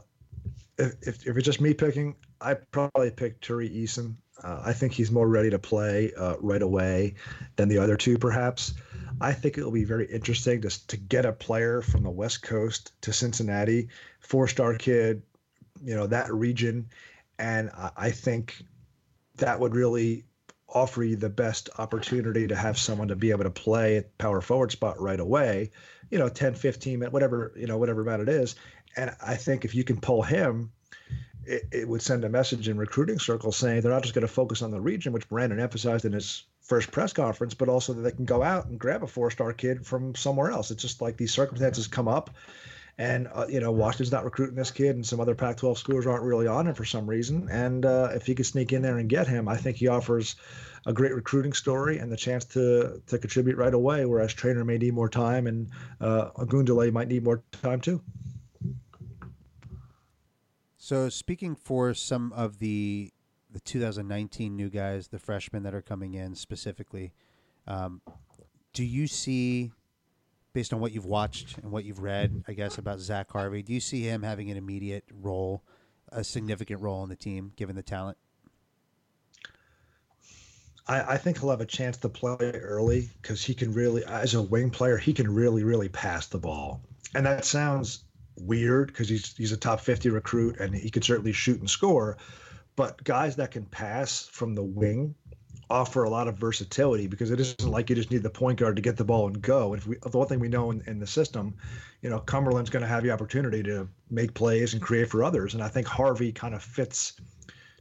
[0.78, 4.16] if, if, if it's just me picking i probably pick Tari Eason.
[4.44, 7.16] Uh, I think he's more ready to play uh, right away
[7.56, 8.74] than the other two, perhaps.
[9.22, 12.42] I think it will be very interesting to to get a player from the West
[12.42, 13.88] Coast to Cincinnati,
[14.20, 15.22] four star kid,
[15.84, 16.90] you know that region,
[17.40, 18.62] and I, I think
[19.38, 20.26] that would really
[20.68, 24.42] offer you the best opportunity to have someone to be able to play at power
[24.42, 25.72] forward spot right away
[26.10, 28.56] you know 10 15 minutes whatever you know whatever amount it is
[28.96, 30.72] and i think if you can pull him
[31.46, 34.34] it, it would send a message in recruiting circles saying they're not just going to
[34.34, 38.02] focus on the region which Brannen emphasized in his first press conference but also that
[38.02, 41.02] they can go out and grab a four star kid from somewhere else it's just
[41.02, 42.32] like these circumstances come up
[42.98, 46.24] and uh, you know Washington's not recruiting this kid, and some other Pac-12 schools aren't
[46.24, 47.50] really on him for some reason.
[47.52, 50.36] And uh, if he could sneak in there and get him, I think he offers
[50.86, 54.06] a great recruiting story and the chance to to contribute right away.
[54.06, 55.70] Whereas Traynor may need more time, and
[56.00, 58.02] uh, Ogundele might need more time too.
[60.78, 63.12] So speaking for some of the
[63.52, 67.14] the 2019 new guys, the freshmen that are coming in specifically,
[67.68, 68.02] um,
[68.74, 69.72] do you see,
[70.52, 73.74] based on what you've watched and what you've read, I guess about Zach Harvey, do
[73.74, 75.64] you see him having an immediate role,
[76.10, 78.18] a significant role in the team, given the talent?
[80.88, 84.34] I, I think he'll have a chance to play early because he can really, as
[84.34, 86.82] a wing player, he can really, really pass the ball.
[87.14, 88.04] And that sounds
[88.38, 92.18] weird because he's he's a top 50 recruit and he could certainly shoot and score.
[92.76, 95.16] But guys that can pass from the wing
[95.70, 98.76] offer a lot of versatility because it isn't like you just need the point guard
[98.76, 99.74] to get the ball and go.
[99.74, 101.56] And if we, the one thing we know in, in the system,
[102.02, 105.54] you know, Cumberland's going to have the opportunity to make plays and create for others.
[105.56, 107.14] And I think Harvey kind of fits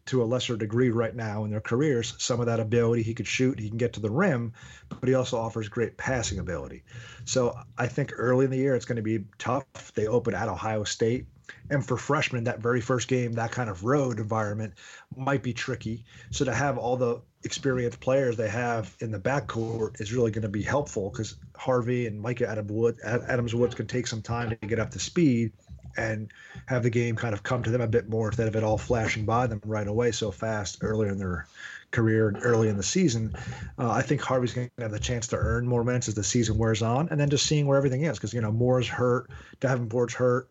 [0.06, 3.02] to a lesser degree right now in their careers some of that ability.
[3.02, 4.52] He could shoot, he can get to the rim,
[4.88, 6.84] but he also offers great passing ability.
[7.24, 9.92] So I think early in the year it's going to be tough.
[9.94, 11.26] They open at Ohio State.
[11.68, 14.74] And for freshmen, that very first game, that kind of road environment
[15.14, 16.04] might be tricky.
[16.30, 20.42] So to have all the experienced players they have in the backcourt is really going
[20.42, 24.50] to be helpful because Harvey and Mika Adams Wood, Adams Woods can take some time
[24.50, 25.52] to get up to speed
[25.96, 26.32] and
[26.66, 28.78] have the game kind of come to them a bit more instead of it all
[28.78, 31.46] flashing by them right away so fast earlier in their
[31.94, 33.34] career and early in the season.
[33.78, 36.24] Uh, I think Harvey's going to have the chance to earn more minutes as the
[36.24, 39.30] season wears on, and then just seeing where everything is because you know Moore's hurt,
[39.60, 40.48] Davenport's hurt.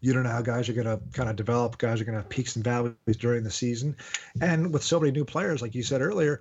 [0.00, 1.78] You don't know how guys are going to kind of develop.
[1.78, 3.96] Guys are going to have peaks and valleys during the season,
[4.40, 6.40] and with so many new players, like you said earlier,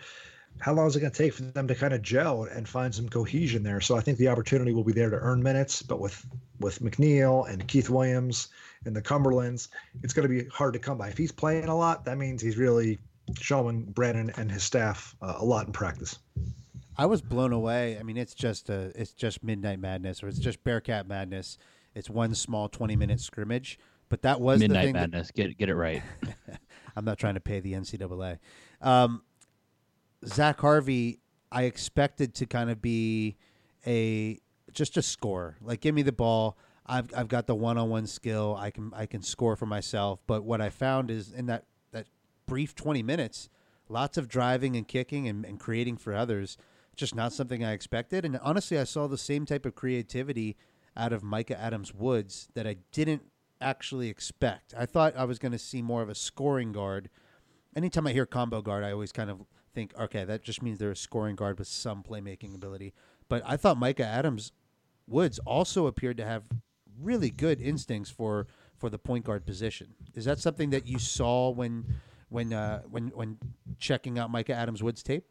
[0.59, 2.93] how long is it going to take for them to kind of gel and find
[2.93, 3.81] some cohesion there?
[3.81, 6.25] So I think the opportunity will be there to earn minutes, but with
[6.59, 8.49] with McNeal and Keith Williams
[8.85, 9.67] and the Cumberlands,
[10.03, 11.09] it's going to be hard to come by.
[11.09, 12.97] If he's playing a lot, that means he's really
[13.39, 16.17] showing Brannen and his staff uh, a lot in practice.
[16.97, 17.97] I was blown away.
[17.99, 21.57] I mean, it's just a it's just midnight madness, or it's just Bearcat madness.
[21.93, 23.77] It's one small twenty minute scrimmage,
[24.09, 25.31] but that was the Midnight thing that- Madness.
[25.31, 26.01] Get get it right.
[26.95, 28.39] I'm not trying to pay the NCAA.
[28.81, 29.21] Um,
[30.25, 31.19] Zach Harvey,
[31.51, 33.37] I expected to kind of be
[33.85, 34.39] a
[34.73, 35.57] just a scorer.
[35.61, 36.57] Like, give me the ball.
[36.85, 38.55] I've I've got the one on one skill.
[38.59, 40.19] I can I can score for myself.
[40.27, 42.07] But what I found is in that that
[42.45, 43.49] brief 20 minutes,
[43.89, 46.57] lots of driving and kicking and, and creating for others.
[46.95, 48.25] Just not something I expected.
[48.25, 50.57] And honestly, I saw the same type of creativity
[50.95, 53.23] out of Mika Adams Woods that I didn't
[53.61, 54.73] actually expect.
[54.75, 57.09] I thought I was going to see more of a scoring guard.
[57.75, 59.45] Anytime I hear combo guard, I always kind of
[59.77, 62.95] think, okay, that just means they're a scoring guard with some playmaking ability.
[63.29, 64.51] But I thought Mika Adams
[65.07, 66.45] Woods also appeared to have
[66.99, 69.93] really good instincts for for the point guard position.
[70.15, 71.85] Is that something that you saw when
[72.29, 73.37] when uh, when when
[73.77, 75.25] checking out Mika Adams Woods tape?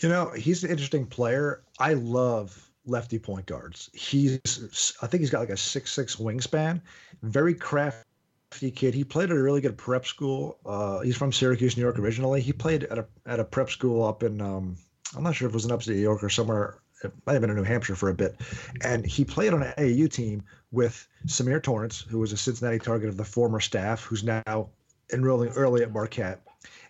[0.00, 1.64] You know, he's an interesting player.
[1.80, 3.90] I love lefty point guards.
[3.92, 6.80] He's, I think he's got like a six six wingspan.
[7.22, 8.06] Very crafty
[8.52, 8.94] kid.
[8.94, 10.58] He played at a really good prep school.
[10.64, 12.40] Uh, he's from Syracuse, New York originally.
[12.40, 14.76] He played at a at a prep school up in, um,
[15.16, 16.78] I'm not sure if it was in upstate New York or somewhere.
[17.04, 18.40] It might have been in New Hampshire for a bit.
[18.84, 23.08] And he played on an AAU team with Symir Torrence, who was a Cincinnati target
[23.08, 24.68] of the former staff, who's now
[25.12, 26.40] enrolling early at Marquette.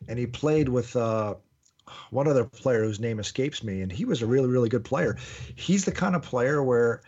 [0.08, 1.34] And he played with uh,
[2.10, 5.16] one other player whose name escapes me, and he was a really, really good player.
[5.56, 7.02] He's the kind of player where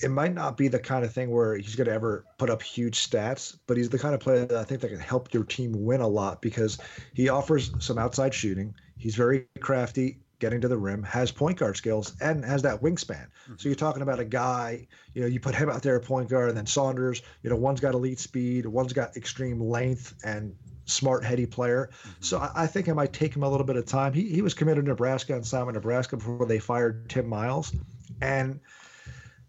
[0.00, 2.62] it might not be the kind of thing where he's going to ever put up
[2.62, 5.44] huge stats, but he's the kind of player that I think that can help your
[5.44, 6.78] team win a lot because
[7.14, 8.74] he offers some outside shooting.
[8.96, 13.26] He's very crafty, getting to the rim, has point guard skills, and has that wingspan.
[13.46, 13.68] So mm-hmm.
[13.68, 16.48] you're talking about a guy, you know, you put him out there at point guard,
[16.48, 21.24] and then Saunders, you know, one's got elite speed, one's got extreme length and smart,
[21.24, 21.90] heady player.
[21.92, 22.10] Mm-hmm.
[22.20, 24.12] So I, I think it might take him a little bit of time.
[24.12, 27.74] He, he was committed to Nebraska and signed with Nebraska before they fired Tim Miles.
[28.20, 28.60] And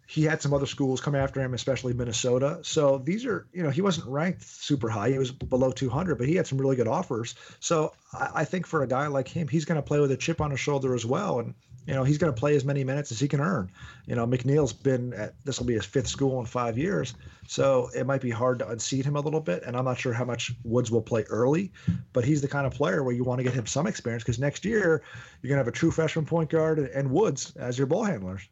[0.09, 2.57] he had some other schools come after him, especially Minnesota.
[2.63, 5.11] So these are, you know, he wasn't ranked super high.
[5.11, 7.35] He was below 200, but he had some really good offers.
[7.59, 10.17] So I, I think for a guy like him, he's going to play with a
[10.17, 11.41] chip on his shoulder as well.
[11.41, 11.53] And,
[11.85, 13.69] you know, he's going to play as many minutes as he can earn.
[14.07, 17.13] You know, McNeal's been at, this will be his fifth school in five years.
[17.45, 19.61] So it might be hard to unseat him a little bit.
[19.61, 21.71] And I'm not sure how much Woods will play early,
[22.13, 24.39] but he's the kind of player where you want to get him some experience because
[24.39, 25.03] next year
[25.43, 28.49] you're going to have a true freshman point guard and Woods as your ball handlers.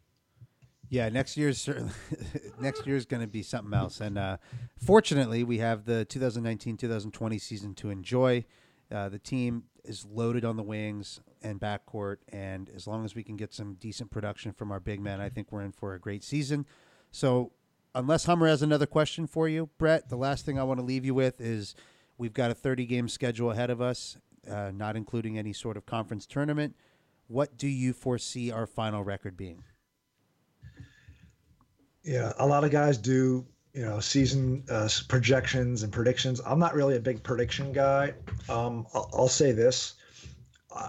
[0.90, 1.92] Yeah, next year's certainly
[2.60, 4.00] next year's going to be something else.
[4.00, 4.38] And uh,
[4.82, 8.44] fortunately, we have the 2019-2020 season to enjoy.
[8.90, 13.22] Uh, the team is loaded on the wings and backcourt, and as long as we
[13.22, 15.98] can get some decent production from our big men, I think we're in for a
[15.98, 16.66] great season.
[17.10, 17.52] So,
[17.94, 21.04] unless Hummer has another question for you, Brett, the last thing I want to leave
[21.04, 21.74] you with is
[22.16, 24.16] we've got a 30 game schedule ahead of us,
[24.50, 26.74] uh, not including any sort of conference tournament.
[27.26, 29.64] What do you foresee our final record being?
[32.08, 33.44] Yeah, a lot of guys do,
[33.74, 36.40] you know, season uh, projections and predictions.
[36.40, 38.14] I'm not really a big prediction guy.
[38.48, 39.92] Um, I'll, I'll say this.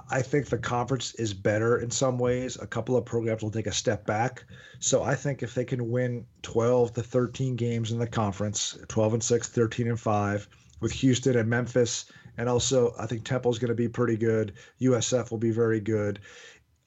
[0.09, 2.57] I think the conference is better in some ways.
[2.61, 4.45] A couple of programs will take a step back.
[4.79, 9.15] So I think if they can win 12 to 13 games in the conference, 12
[9.15, 10.47] and 6, 13 and 5,
[10.79, 12.05] with Houston and Memphis,
[12.37, 14.53] and also I think Temple's going to be pretty good.
[14.79, 16.19] USF will be very good.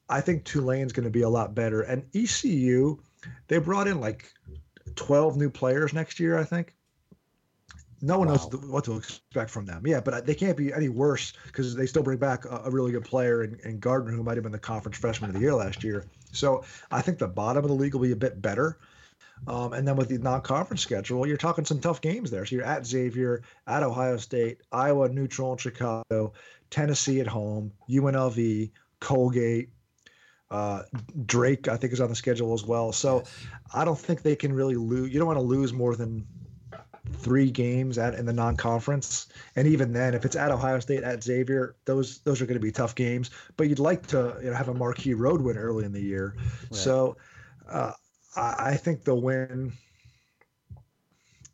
[0.09, 1.83] I think Tulane's going to be a lot better.
[1.83, 2.99] And ECU,
[3.49, 4.33] they brought in like
[4.97, 6.75] 12 new players next year, I think.
[8.05, 8.35] No one Wow.
[8.35, 9.87] knows what to expect from them.
[9.87, 12.91] Yeah, but they can't be any worse because they still bring back a, a really
[12.91, 15.55] good player in, in Gardner, who might have been the conference freshman of the year
[15.55, 16.05] last year.
[16.33, 18.79] So I think the bottom of the league will be a bit better.
[19.47, 22.45] Um, and then with the non-conference schedule, you're talking some tough games there.
[22.45, 26.33] So you're at Xavier, at Ohio State, Iowa neutral in Chicago,
[26.71, 28.71] Tennessee at home, UNLV,
[29.01, 29.71] Colgate,
[30.53, 30.83] uh,
[31.25, 32.93] Drake, I think, is on the schedule as well.
[32.93, 33.25] So
[33.75, 35.11] I don't think they can really lose.
[35.11, 36.27] You don't want to lose more than
[37.15, 41.25] three games at in the non-conference, and even then, if it's at Ohio State, at
[41.25, 43.31] Xavier, those those are going to be tough games.
[43.57, 46.37] But you'd like to you know, have a marquee road win early in the year.
[46.71, 47.17] So
[47.71, 47.93] uh,
[48.37, 49.73] I, I think they'll win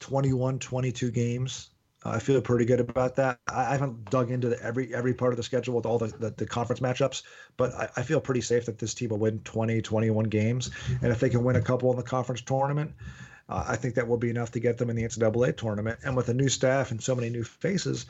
[0.00, 1.70] 21, 22 games.
[2.08, 3.38] I feel pretty good about that.
[3.48, 6.30] I haven't dug into the, every every part of the schedule with all the, the,
[6.30, 7.22] the conference matchups,
[7.56, 10.70] but I, I feel pretty safe that this team will win 20, 21 games.
[11.02, 12.92] And if they can win a couple in the conference tournament,
[13.48, 15.98] uh, I think that will be enough to get them in the NCAA tournament.
[16.04, 18.06] And with a new staff and so many new faces,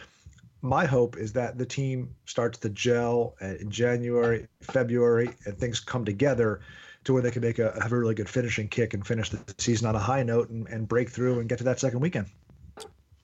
[0.62, 6.05] my hope is that the team starts to gel in January, February, and things come
[6.05, 6.61] together
[7.05, 9.55] to where they can make a have a really good finishing kick and finish the
[9.59, 12.26] season on a high note and, and break through and get to that second weekend.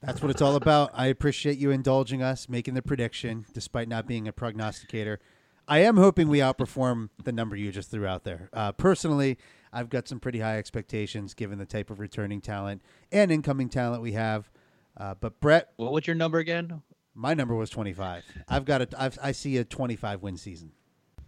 [0.06, 0.90] That's what it's all about.
[0.92, 5.18] I appreciate you indulging us, making the prediction, despite not being a prognosticator.
[5.66, 8.50] I am hoping we outperform the number you just threw out there.
[8.52, 9.38] Uh, personally,
[9.72, 14.02] I've got some pretty high expectations given the type of returning talent and incoming talent
[14.02, 14.50] we have.
[14.96, 16.82] Uh, but Brett, What was your number again?
[17.14, 18.24] my number was 25.
[18.48, 20.72] I've got a, I've, I see a 25 win season.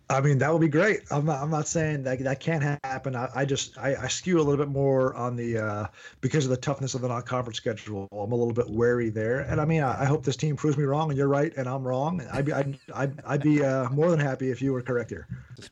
[0.09, 1.01] I mean, that would be great.
[1.11, 3.17] I'm not, I'm not saying that that can't happen.
[3.17, 5.87] I, I just I, I skew a little bit more on the uh,
[6.21, 8.07] because of the toughness of the non-conference schedule.
[8.13, 10.77] I'm a little bit wary there, and I mean, I, I hope this team proves
[10.77, 12.25] me wrong, and you're right, and I'm wrong.
[12.33, 15.27] I'd be I'd, I'd, I'd be uh, more than happy if you were correct here.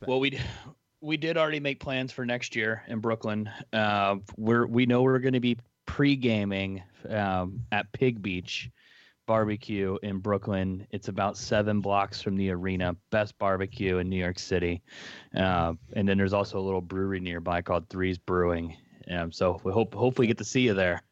[0.05, 0.37] Well, we
[0.99, 3.49] we did already make plans for next year in Brooklyn.
[3.71, 8.69] Uh, we're we know we're going to be pre-gaming um, at Pig Beach
[9.25, 10.85] Barbecue in Brooklyn.
[10.91, 12.95] It's about seven blocks from the arena.
[13.11, 14.81] Best barbecue in New York City.
[15.35, 18.75] Uh, and then there's also a little brewery nearby called Threes Brewing.
[19.09, 21.04] Um, so we hope hopefully get to see you there.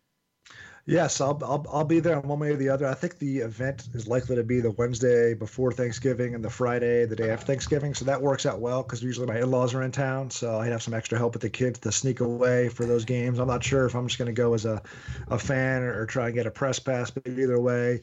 [0.85, 2.85] Yes, I'll, I'll I'll be there on one way or the other.
[2.85, 7.05] I think the event is likely to be the Wednesday before Thanksgiving and the Friday
[7.05, 7.93] the day after Thanksgiving.
[7.93, 10.83] So that works out well because usually my in-laws are in town, so I'd have
[10.83, 13.39] some extra help with the kids to sneak away for those games.
[13.39, 14.81] I'm not sure if I'm just going to go as a,
[15.29, 18.01] a fan or, or try and get a press pass, but either way,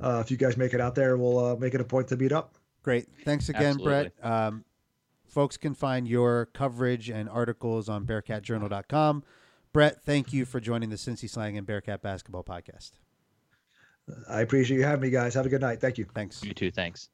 [0.00, 2.16] uh, if you guys make it out there, we'll uh, make it a point to
[2.16, 2.54] meet up.
[2.84, 3.08] Great.
[3.24, 4.12] Thanks again, Brett.
[4.22, 4.64] Um,
[5.26, 9.24] folks can find your coverage and articles on BearcatJournal.com.
[9.72, 12.92] Brett, thank you for joining the Cincy Slang and Bearcat Basketball Podcast.
[14.28, 15.34] I appreciate you having me, guys.
[15.34, 15.80] Have a good night.
[15.80, 16.06] Thank you.
[16.12, 16.42] Thanks.
[16.42, 16.72] You too.
[16.72, 17.08] Thanks.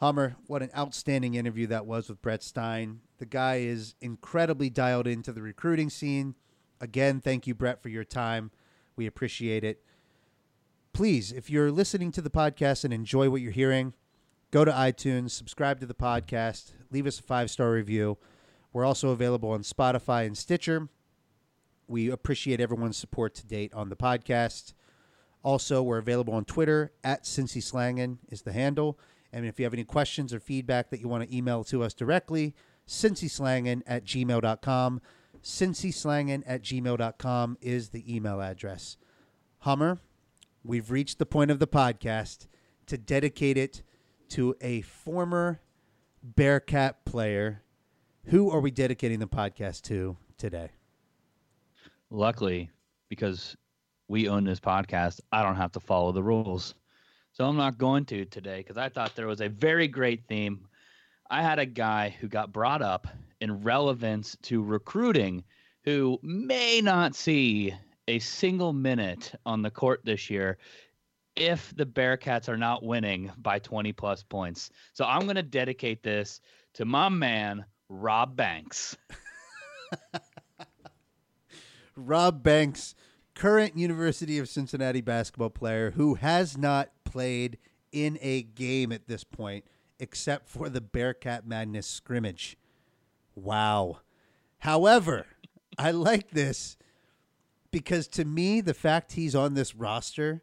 [0.00, 3.00] Hummer, what an outstanding interview that was with Brett Stein.
[3.18, 6.36] The guy is incredibly dialed into the recruiting scene.
[6.80, 8.50] Again, thank you, Brett, for your time.
[8.96, 9.82] We appreciate it.
[10.92, 13.92] Please, if you're listening to the podcast and enjoy what you're hearing,
[14.52, 18.16] go to iTunes, subscribe to the podcast, leave us a five star review.
[18.72, 20.88] We're also available on Spotify and Stitcher.
[21.88, 24.74] We appreciate everyone's support to date on the podcast.
[25.42, 28.98] Also, we're available on Twitter at Cincy Slangin is the handle.
[29.32, 31.94] And if you have any questions or feedback that you want to email to us
[31.94, 32.54] directly,
[32.86, 35.00] cincyslangin at gmail.com.
[35.42, 38.96] cincyslangin at gmail.com is the email address.
[39.60, 39.98] Hummer,
[40.64, 42.46] we've reached the point of the podcast
[42.86, 43.82] to dedicate it
[44.30, 45.60] to a former
[46.22, 47.62] Bearcat player.
[48.26, 50.70] Who are we dedicating the podcast to today?
[52.10, 52.70] Luckily,
[53.08, 53.56] because
[54.08, 56.74] we own this podcast, I don't have to follow the rules.
[57.32, 60.66] So I'm not going to today because I thought there was a very great theme.
[61.30, 63.06] I had a guy who got brought up
[63.40, 65.44] in relevance to recruiting
[65.84, 67.74] who may not see
[68.08, 70.58] a single minute on the court this year
[71.36, 74.70] if the Bearcats are not winning by 20 plus points.
[74.94, 76.40] So I'm going to dedicate this
[76.74, 78.96] to my man, Rob Banks.
[81.98, 82.94] Rob Banks,
[83.34, 87.58] current University of Cincinnati basketball player who has not played
[87.92, 89.64] in a game at this point
[89.98, 92.56] except for the Bearcat Madness scrimmage.
[93.34, 94.00] Wow.
[94.58, 95.26] However,
[95.76, 96.76] I like this
[97.70, 100.42] because to me, the fact he's on this roster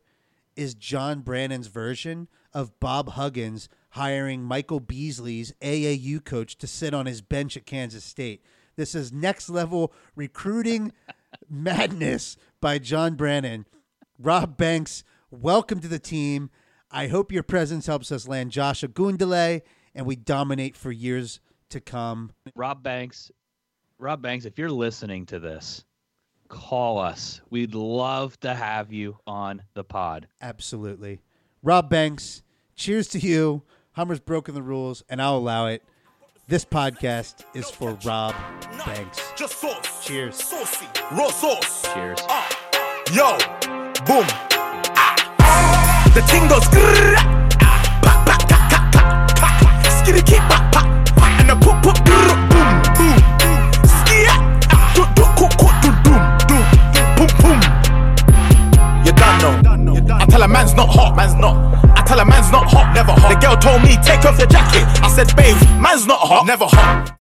[0.56, 7.06] is John Brannen's version of Bob Huggins hiring Michael Beasley's AAU coach to sit on
[7.06, 8.44] his bench at Kansas State.
[8.76, 10.92] This is next level recruiting
[11.50, 13.66] madness by John Brannen.
[14.20, 16.50] Rob Banks, welcome to the team.
[16.92, 19.62] I hope your presence helps us land Josh Ogundele
[19.94, 22.32] and we dominate for years to come.
[22.56, 23.32] Rob Banks,
[23.98, 25.86] Rob Banks, if you're listening to this,
[26.48, 27.42] call us.
[27.50, 30.28] We'd love to have you on the pod.
[30.42, 31.22] Absolutely.
[31.64, 32.44] Rob Banks,
[32.76, 33.64] cheers to you.
[33.94, 35.82] Hummer's broken the rules, and I'll allow it.
[36.48, 38.36] This podcast is for Rob
[38.86, 39.22] Banks.
[39.36, 39.95] Just sauce.
[40.06, 40.36] Cheers.
[40.36, 40.86] Saucy.
[41.14, 41.82] Raw sauce.
[41.92, 42.20] Cheers.
[42.30, 42.46] Ah.
[43.12, 43.26] Yo.
[44.06, 44.24] Boom.
[44.94, 46.12] Ah.
[46.14, 47.16] The ting goes grrr.
[47.66, 47.82] Ah.
[48.06, 49.02] Pa, pa, ka, ka, ka,
[49.34, 49.90] ka.
[49.98, 50.86] Skitty keep pa, pa,
[51.18, 51.26] pa.
[51.42, 52.38] And the pop, pop, grrr.
[52.54, 53.66] Boom, boom, boom.
[54.06, 54.38] Skia.
[54.70, 54.94] Ah.
[54.94, 56.66] Do, do, ko, ko, do, doom, doom.
[57.18, 57.60] Boom, boom.
[59.10, 60.16] You done know.
[60.22, 61.58] I tell a man's not hot, man's not.
[61.98, 63.34] I tell a man's not hot, never hot.
[63.34, 64.86] The girl told me take off your jacket.
[65.02, 67.18] I said, babe, man's not hot, never hot.